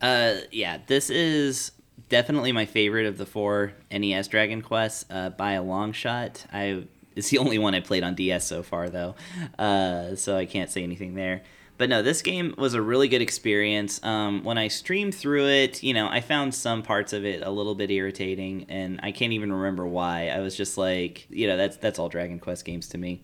[0.00, 1.72] Uh, yeah, this is
[2.08, 6.46] definitely my favorite of the four NES Dragon Quests uh, by a long shot.
[6.52, 6.84] I
[7.18, 9.16] it's the only one I played on DS so far though,
[9.58, 11.42] uh, so I can't say anything there.
[11.76, 14.02] But no, this game was a really good experience.
[14.02, 17.50] Um, when I streamed through it, you know, I found some parts of it a
[17.50, 20.28] little bit irritating, and I can't even remember why.
[20.28, 23.22] I was just like, you know, that's that's all Dragon Quest games to me.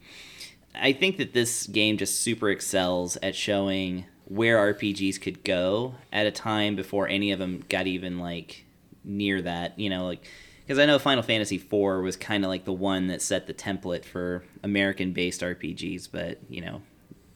[0.74, 6.26] I think that this game just super excels at showing where RPGs could go at
[6.26, 8.64] a time before any of them got even like
[9.04, 10.26] near that, you know, like
[10.64, 13.54] because I know Final Fantasy IV was kind of like the one that set the
[13.54, 16.82] template for American based RPGs, but you know,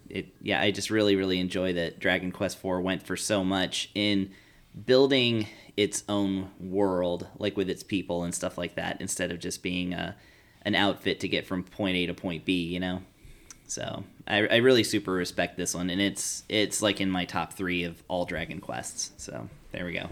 [0.09, 3.91] it yeah, I just really really enjoy that Dragon Quest IV went for so much
[3.95, 4.31] in
[4.87, 9.63] building its own world like with its people and stuff like that instead of just
[9.63, 10.17] being a
[10.63, 13.03] an outfit to get from point A to point B, you know.
[13.67, 17.53] So I, I really super respect this one, and it's it's like in my top
[17.53, 19.13] three of all Dragon Quests.
[19.19, 20.09] So there we go.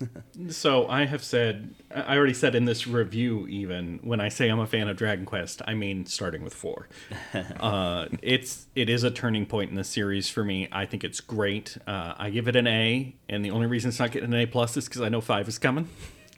[0.48, 4.58] So I have said, I already said in this review, even when I say I'm
[4.58, 6.88] a fan of Dragon Quest, I mean starting with four.
[7.60, 10.68] uh, it's it is a turning point in the series for me.
[10.72, 11.78] I think it's great.
[11.86, 14.46] Uh, I give it an A, and the only reason it's not getting an A
[14.46, 15.88] plus is because I know five is coming,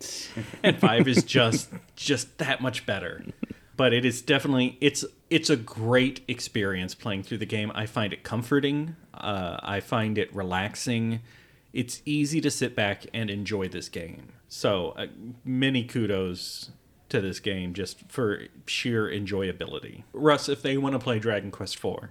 [0.63, 3.25] and five is just just that much better.
[3.77, 7.73] But it is definitely it's it's a great experience playing through the game.
[7.75, 8.97] I find it comforting.
[9.15, 11.21] Uh, I find it relaxing
[11.77, 14.33] it's easy to sit back and enjoy this game.
[14.49, 15.07] So, uh,
[15.45, 16.71] many kudos
[17.11, 20.03] to this game just for sheer enjoyability.
[20.13, 22.09] Russ, if they want to play Dragon Quest IV,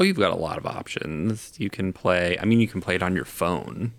[0.00, 1.54] Oh, you've got a lot of options.
[1.58, 2.38] You can play.
[2.38, 3.94] I mean, you can play it on your phone.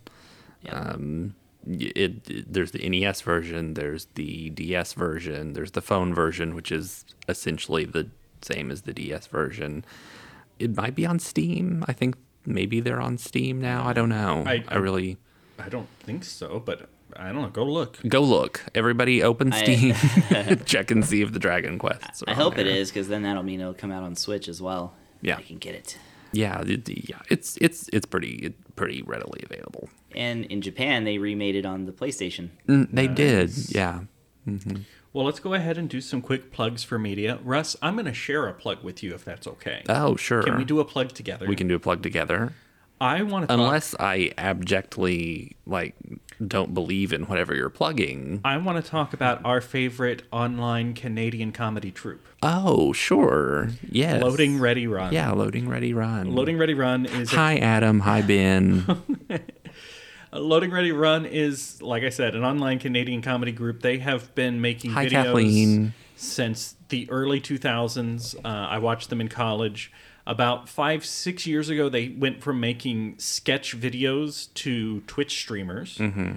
[0.64, 0.74] Yep.
[0.74, 1.36] Um,
[1.68, 3.74] it, it- there's the NES version.
[3.74, 5.52] There's the DS version.
[5.54, 8.08] There's the phone version, which is essentially the
[8.42, 9.84] same as the DS version.
[10.58, 11.84] It might be on Steam.
[11.88, 12.16] I think
[12.50, 13.86] maybe they're on Steam now.
[13.88, 14.44] I don't know.
[14.46, 15.18] I- I, really
[15.58, 17.50] I don't think so, but I don't know.
[17.50, 18.00] Go look.
[18.08, 18.66] go look.
[18.76, 19.96] Everybody, open I- Steam.
[20.66, 22.22] Check and see if the Dragon Quests.
[22.24, 22.76] Are I on hope it there.
[22.76, 24.94] is, because then that'll mean it'll come out on Switch as well.
[25.22, 25.38] Yeah.
[25.38, 25.98] I can get it.
[26.32, 27.20] Yeah, it, yeah.
[27.30, 29.90] It's it's it's pretty pretty readily available.
[30.16, 32.50] And in Japan, they remade it on the PlayStation.
[32.68, 33.52] Mm, they did.
[33.70, 34.02] Yeah.
[35.12, 37.40] Well, let's go ahead and do some quick plugs for media.
[37.44, 39.84] Russ, I'm going to share a plug with you if that's okay.
[39.90, 40.44] Oh, sure.
[40.44, 41.48] Can we do a plug together?
[41.48, 42.54] We can do a plug together.
[43.02, 43.58] I want to talk.
[43.60, 45.96] Unless I abjectly like
[46.46, 48.42] don't believe in whatever you're plugging.
[48.44, 53.70] I want to talk about our favorite online Canadian comedy troupe, Oh, sure.
[53.90, 54.22] Yes.
[54.22, 55.14] Loading Ready Run.
[55.14, 56.32] Yeah, loading ready run.
[56.34, 58.86] Loading Ready Run is a Hi Adam, hi Ben.
[60.32, 63.82] Loading Ready Run is, like I said, an online Canadian comedy group.
[63.82, 65.94] They have been making Hi, videos Kathleen.
[66.16, 68.36] since the early 2000s.
[68.36, 69.92] Uh, I watched them in college.
[70.28, 75.98] About five, six years ago, they went from making sketch videos to Twitch streamers.
[75.98, 76.34] Mm-hmm.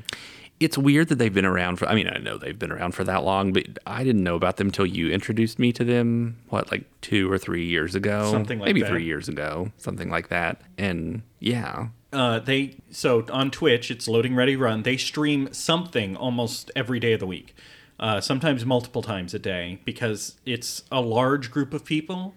[0.61, 3.05] it's weird that they've been around for I mean, I know they've been around for
[3.05, 6.70] that long, but I didn't know about them until you introduced me to them, what,
[6.70, 8.30] like 2 or 3 years ago?
[8.30, 8.88] Something like Maybe that.
[8.88, 10.62] 3 years ago, something like that.
[10.78, 14.82] And yeah, Uh, they so on Twitch, it's Loading Ready Run.
[14.82, 17.54] They stream something almost every day of the week,
[17.98, 22.34] uh, sometimes multiple times a day, because it's a large group of people.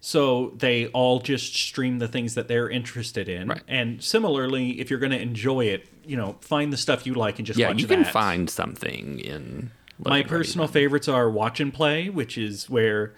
[0.00, 3.48] So they all just stream the things that they're interested in.
[3.48, 3.62] Right.
[3.66, 7.38] And similarly, if you're going to enjoy it, you know, find the stuff you like
[7.38, 8.12] and just yeah, watch you can that.
[8.12, 10.72] find something in My Loading Ready personal Run.
[10.72, 13.14] favorites are Watch and Play, which is where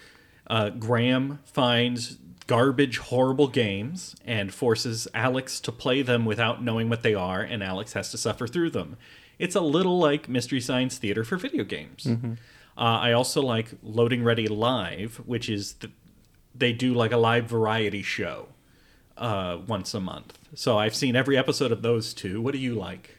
[0.46, 2.16] uh, Graham finds
[2.48, 7.62] garbage, horrible games and forces Alex to play them without knowing what they are, and
[7.62, 8.96] Alex has to suffer through them.
[9.38, 12.04] It's a little like Mystery Science Theater for video games.
[12.04, 12.32] Mm-hmm.
[12.76, 15.90] Uh, I also like Loading Ready Live, which is the,
[16.54, 18.48] they do like a live variety show
[19.16, 20.38] uh, once a month.
[20.54, 22.40] So I've seen every episode of those two.
[22.40, 23.16] What do you like?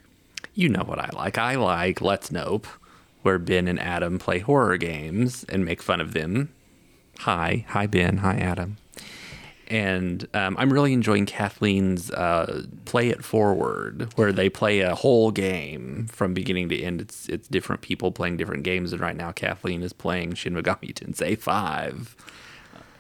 [0.56, 1.38] You know what I like.
[1.38, 2.68] I like Let's Nope,
[3.22, 6.50] where Ben and Adam play horror games and make fun of them.
[7.20, 8.78] Hi, hi Ben, hi Adam.
[9.70, 15.30] And um, I'm really enjoying Kathleen's uh, Play It Forward, where they play a whole
[15.32, 17.02] game from beginning to end.
[17.02, 20.94] It's it's different people playing different games, and right now Kathleen is playing Shin Megami
[20.94, 22.16] Tensei Five.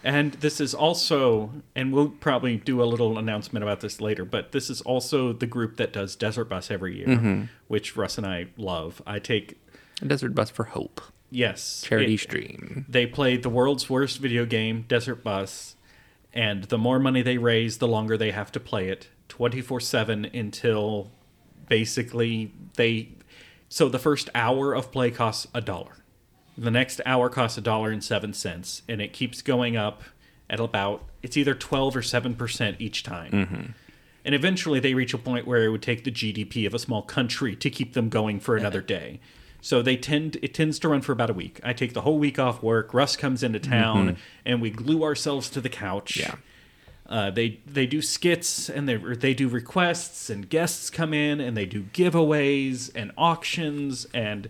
[0.04, 4.54] And this is also, and we'll probably do a little announcement about this later, but
[4.54, 8.48] this is also the group that does Desert Bus every year, which Russ and I
[8.56, 9.02] love.
[9.06, 9.60] I take,
[10.06, 11.02] Desert Bus for Hope
[11.32, 11.82] yes.
[11.86, 12.86] charity it- stream.
[12.88, 15.76] They play the world's worst video game, Desert Bus,
[16.34, 20.26] and the more money they raise, the longer they have to play it 24 7
[20.26, 21.12] until
[21.68, 23.10] basically they.
[23.70, 25.98] So the first hour of play costs a dollar.
[26.58, 30.04] The next hour costs a dollar and seven cents, and it keeps going up
[30.50, 33.32] at about it's either 12 or 7 percent each time.
[33.32, 33.72] Mm-hmm.
[34.26, 37.02] And eventually they reach a point where it would take the GDP of a small
[37.02, 39.20] country to keep them going for another day.
[39.62, 41.60] So they tend it tends to run for about a week.
[41.64, 42.94] I take the whole week off work.
[42.94, 46.18] Russ comes into town, and we glue ourselves to the couch.
[46.18, 46.36] Yeah.
[47.10, 51.58] Uh, they they do skits and they they do requests and guests come in and
[51.58, 54.48] they do giveaways and auctions and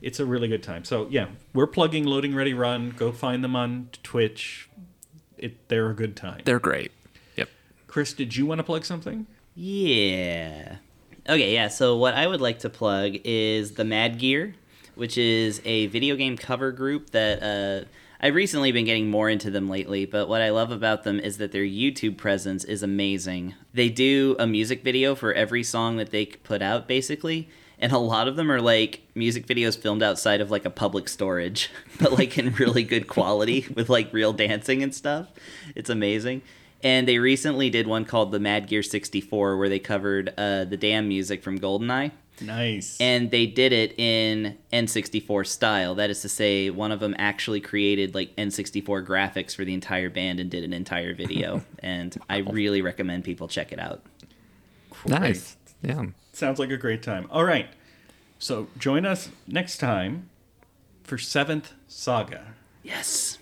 [0.00, 0.84] it's a really good time.
[0.84, 2.90] So yeah, we're plugging Loading Ready Run.
[2.90, 4.70] Go find them on Twitch.
[5.36, 6.40] It they're a good time.
[6.46, 6.92] They're great.
[7.36, 7.50] Yep.
[7.88, 9.26] Chris, did you want to plug something?
[9.54, 10.76] Yeah.
[11.28, 11.68] Okay, yeah.
[11.68, 14.54] So what I would like to plug is the Mad Gear,
[14.94, 17.86] which is a video game cover group that uh,
[18.18, 20.06] I've recently been getting more into them lately.
[20.06, 23.54] But what I love about them is that their YouTube presence is amazing.
[23.74, 27.50] They do a music video for every song that they put out, basically.
[27.78, 31.10] And a lot of them are like music videos filmed outside of like a public
[31.10, 31.70] storage,
[32.00, 35.28] but like in really good quality with like real dancing and stuff.
[35.76, 36.40] It's amazing.
[36.82, 40.76] And they recently did one called the Mad Gear 64 where they covered uh, the
[40.76, 42.12] damn music from GoldenEye.
[42.40, 42.96] Nice.
[43.00, 45.94] And they did it in N64 style.
[45.96, 50.10] That is to say, one of them actually created like N64 graphics for the entire
[50.10, 51.64] band and did an entire video.
[51.80, 54.02] and I really recommend people check it out.
[55.06, 55.56] Nice.
[55.82, 56.06] Yeah.
[56.32, 57.26] Sounds like a great time.
[57.30, 57.68] All right.
[58.38, 60.28] So join us next time
[61.02, 62.54] for Seventh Saga.
[62.82, 63.38] Yes.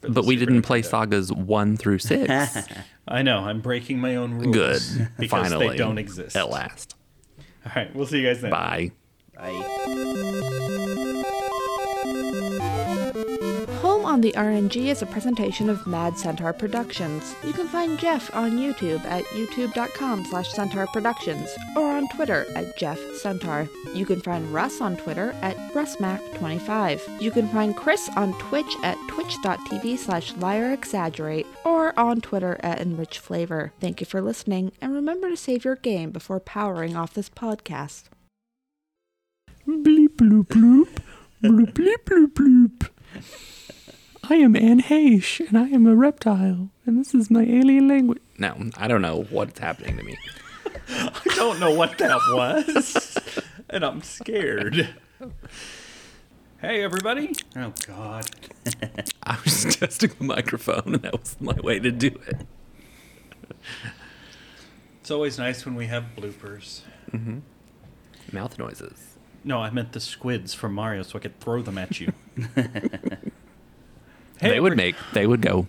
[0.00, 0.90] For the But we didn't play Nintendo.
[0.90, 2.56] sagas one through six.
[3.08, 3.38] I know.
[3.38, 4.54] I'm breaking my own rules.
[4.54, 5.08] Good.
[5.18, 5.68] Because Finally.
[5.70, 6.36] they don't exist.
[6.36, 6.94] At last.
[7.66, 7.94] All right.
[7.94, 8.50] We'll see you guys then.
[8.50, 8.92] Bye.
[9.34, 10.36] Bye.
[14.10, 17.32] On the RNG is a presentation of Mad Centaur Productions.
[17.44, 22.76] You can find Jeff on YouTube at youtube.com slash centaur productions or on Twitter at
[22.76, 23.68] Jeff Centaur.
[23.94, 27.22] You can find Russ on Twitter at RussMac25.
[27.22, 33.70] You can find Chris on Twitch at twitch.tv slash liarexaggerate or on Twitter at enrichflavor.
[33.78, 38.04] Thank you for listening and remember to save your game before powering off this podcast.
[39.68, 40.98] Bleep bloop bloop.
[41.44, 42.88] Bloop bleep bloop bloop.
[44.32, 48.22] I am Anne Heche, and I am a reptile, and this is my alien language.
[48.38, 50.16] No, I don't know what's happening to me.
[50.88, 53.18] I don't know what that was.
[53.70, 54.94] and I'm scared.
[56.60, 57.34] Hey, everybody.
[57.56, 58.30] Oh, God.
[59.24, 62.46] I was testing the microphone, and that was my way to do it.
[65.00, 66.82] It's always nice when we have bloopers.
[67.10, 67.38] Mm-hmm.
[68.30, 69.16] Mouth noises.
[69.42, 72.12] No, I meant the squids from Mario, so I could throw them at you.
[74.40, 74.94] They would make.
[75.12, 75.66] They would go.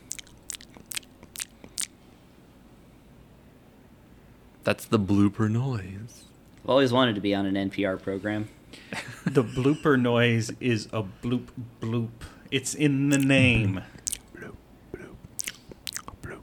[4.64, 6.24] That's the blooper noise.
[6.64, 8.50] I've always wanted to be on an NPR program.
[9.26, 11.48] The blooper noise is a bloop
[11.80, 12.10] bloop.
[12.50, 13.84] It's in the name.
[14.36, 14.56] Bloop,
[14.92, 15.16] bloop,
[16.24, 16.42] bloop.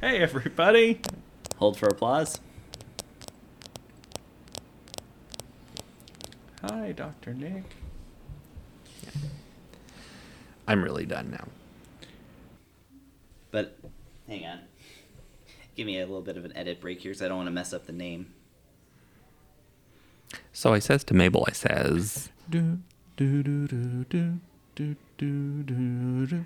[0.00, 1.00] Hey, everybody.
[1.58, 2.40] Hold for applause.
[6.68, 7.32] Hi, Dr.
[7.34, 7.64] Nick.
[10.66, 11.46] I'm really done now.
[13.52, 13.78] But
[14.26, 14.60] hang on.
[15.76, 17.52] Give me a little bit of an edit break here because I don't want to
[17.52, 18.34] mess up the name.
[20.52, 22.80] So I says to Mabel, I says, Do
[23.16, 24.38] do do do do
[24.74, 26.44] do do do do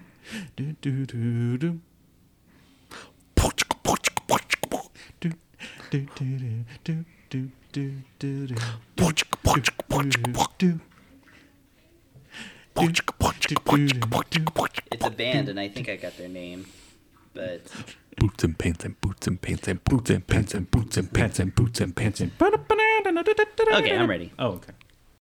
[0.56, 1.80] do do do do.
[5.10, 5.28] Do,
[5.90, 8.54] do, do, do, do, do, do, do, do.
[8.96, 9.29] Do, do.
[14.92, 16.66] It's a band, and I think I got their name,
[17.34, 17.62] but
[18.16, 21.40] boots and pants and boots and pants and boots and pants and boots and pants
[21.40, 22.30] and boots and pants and
[23.74, 24.32] okay, I'm ready.
[24.38, 24.72] Oh, okay.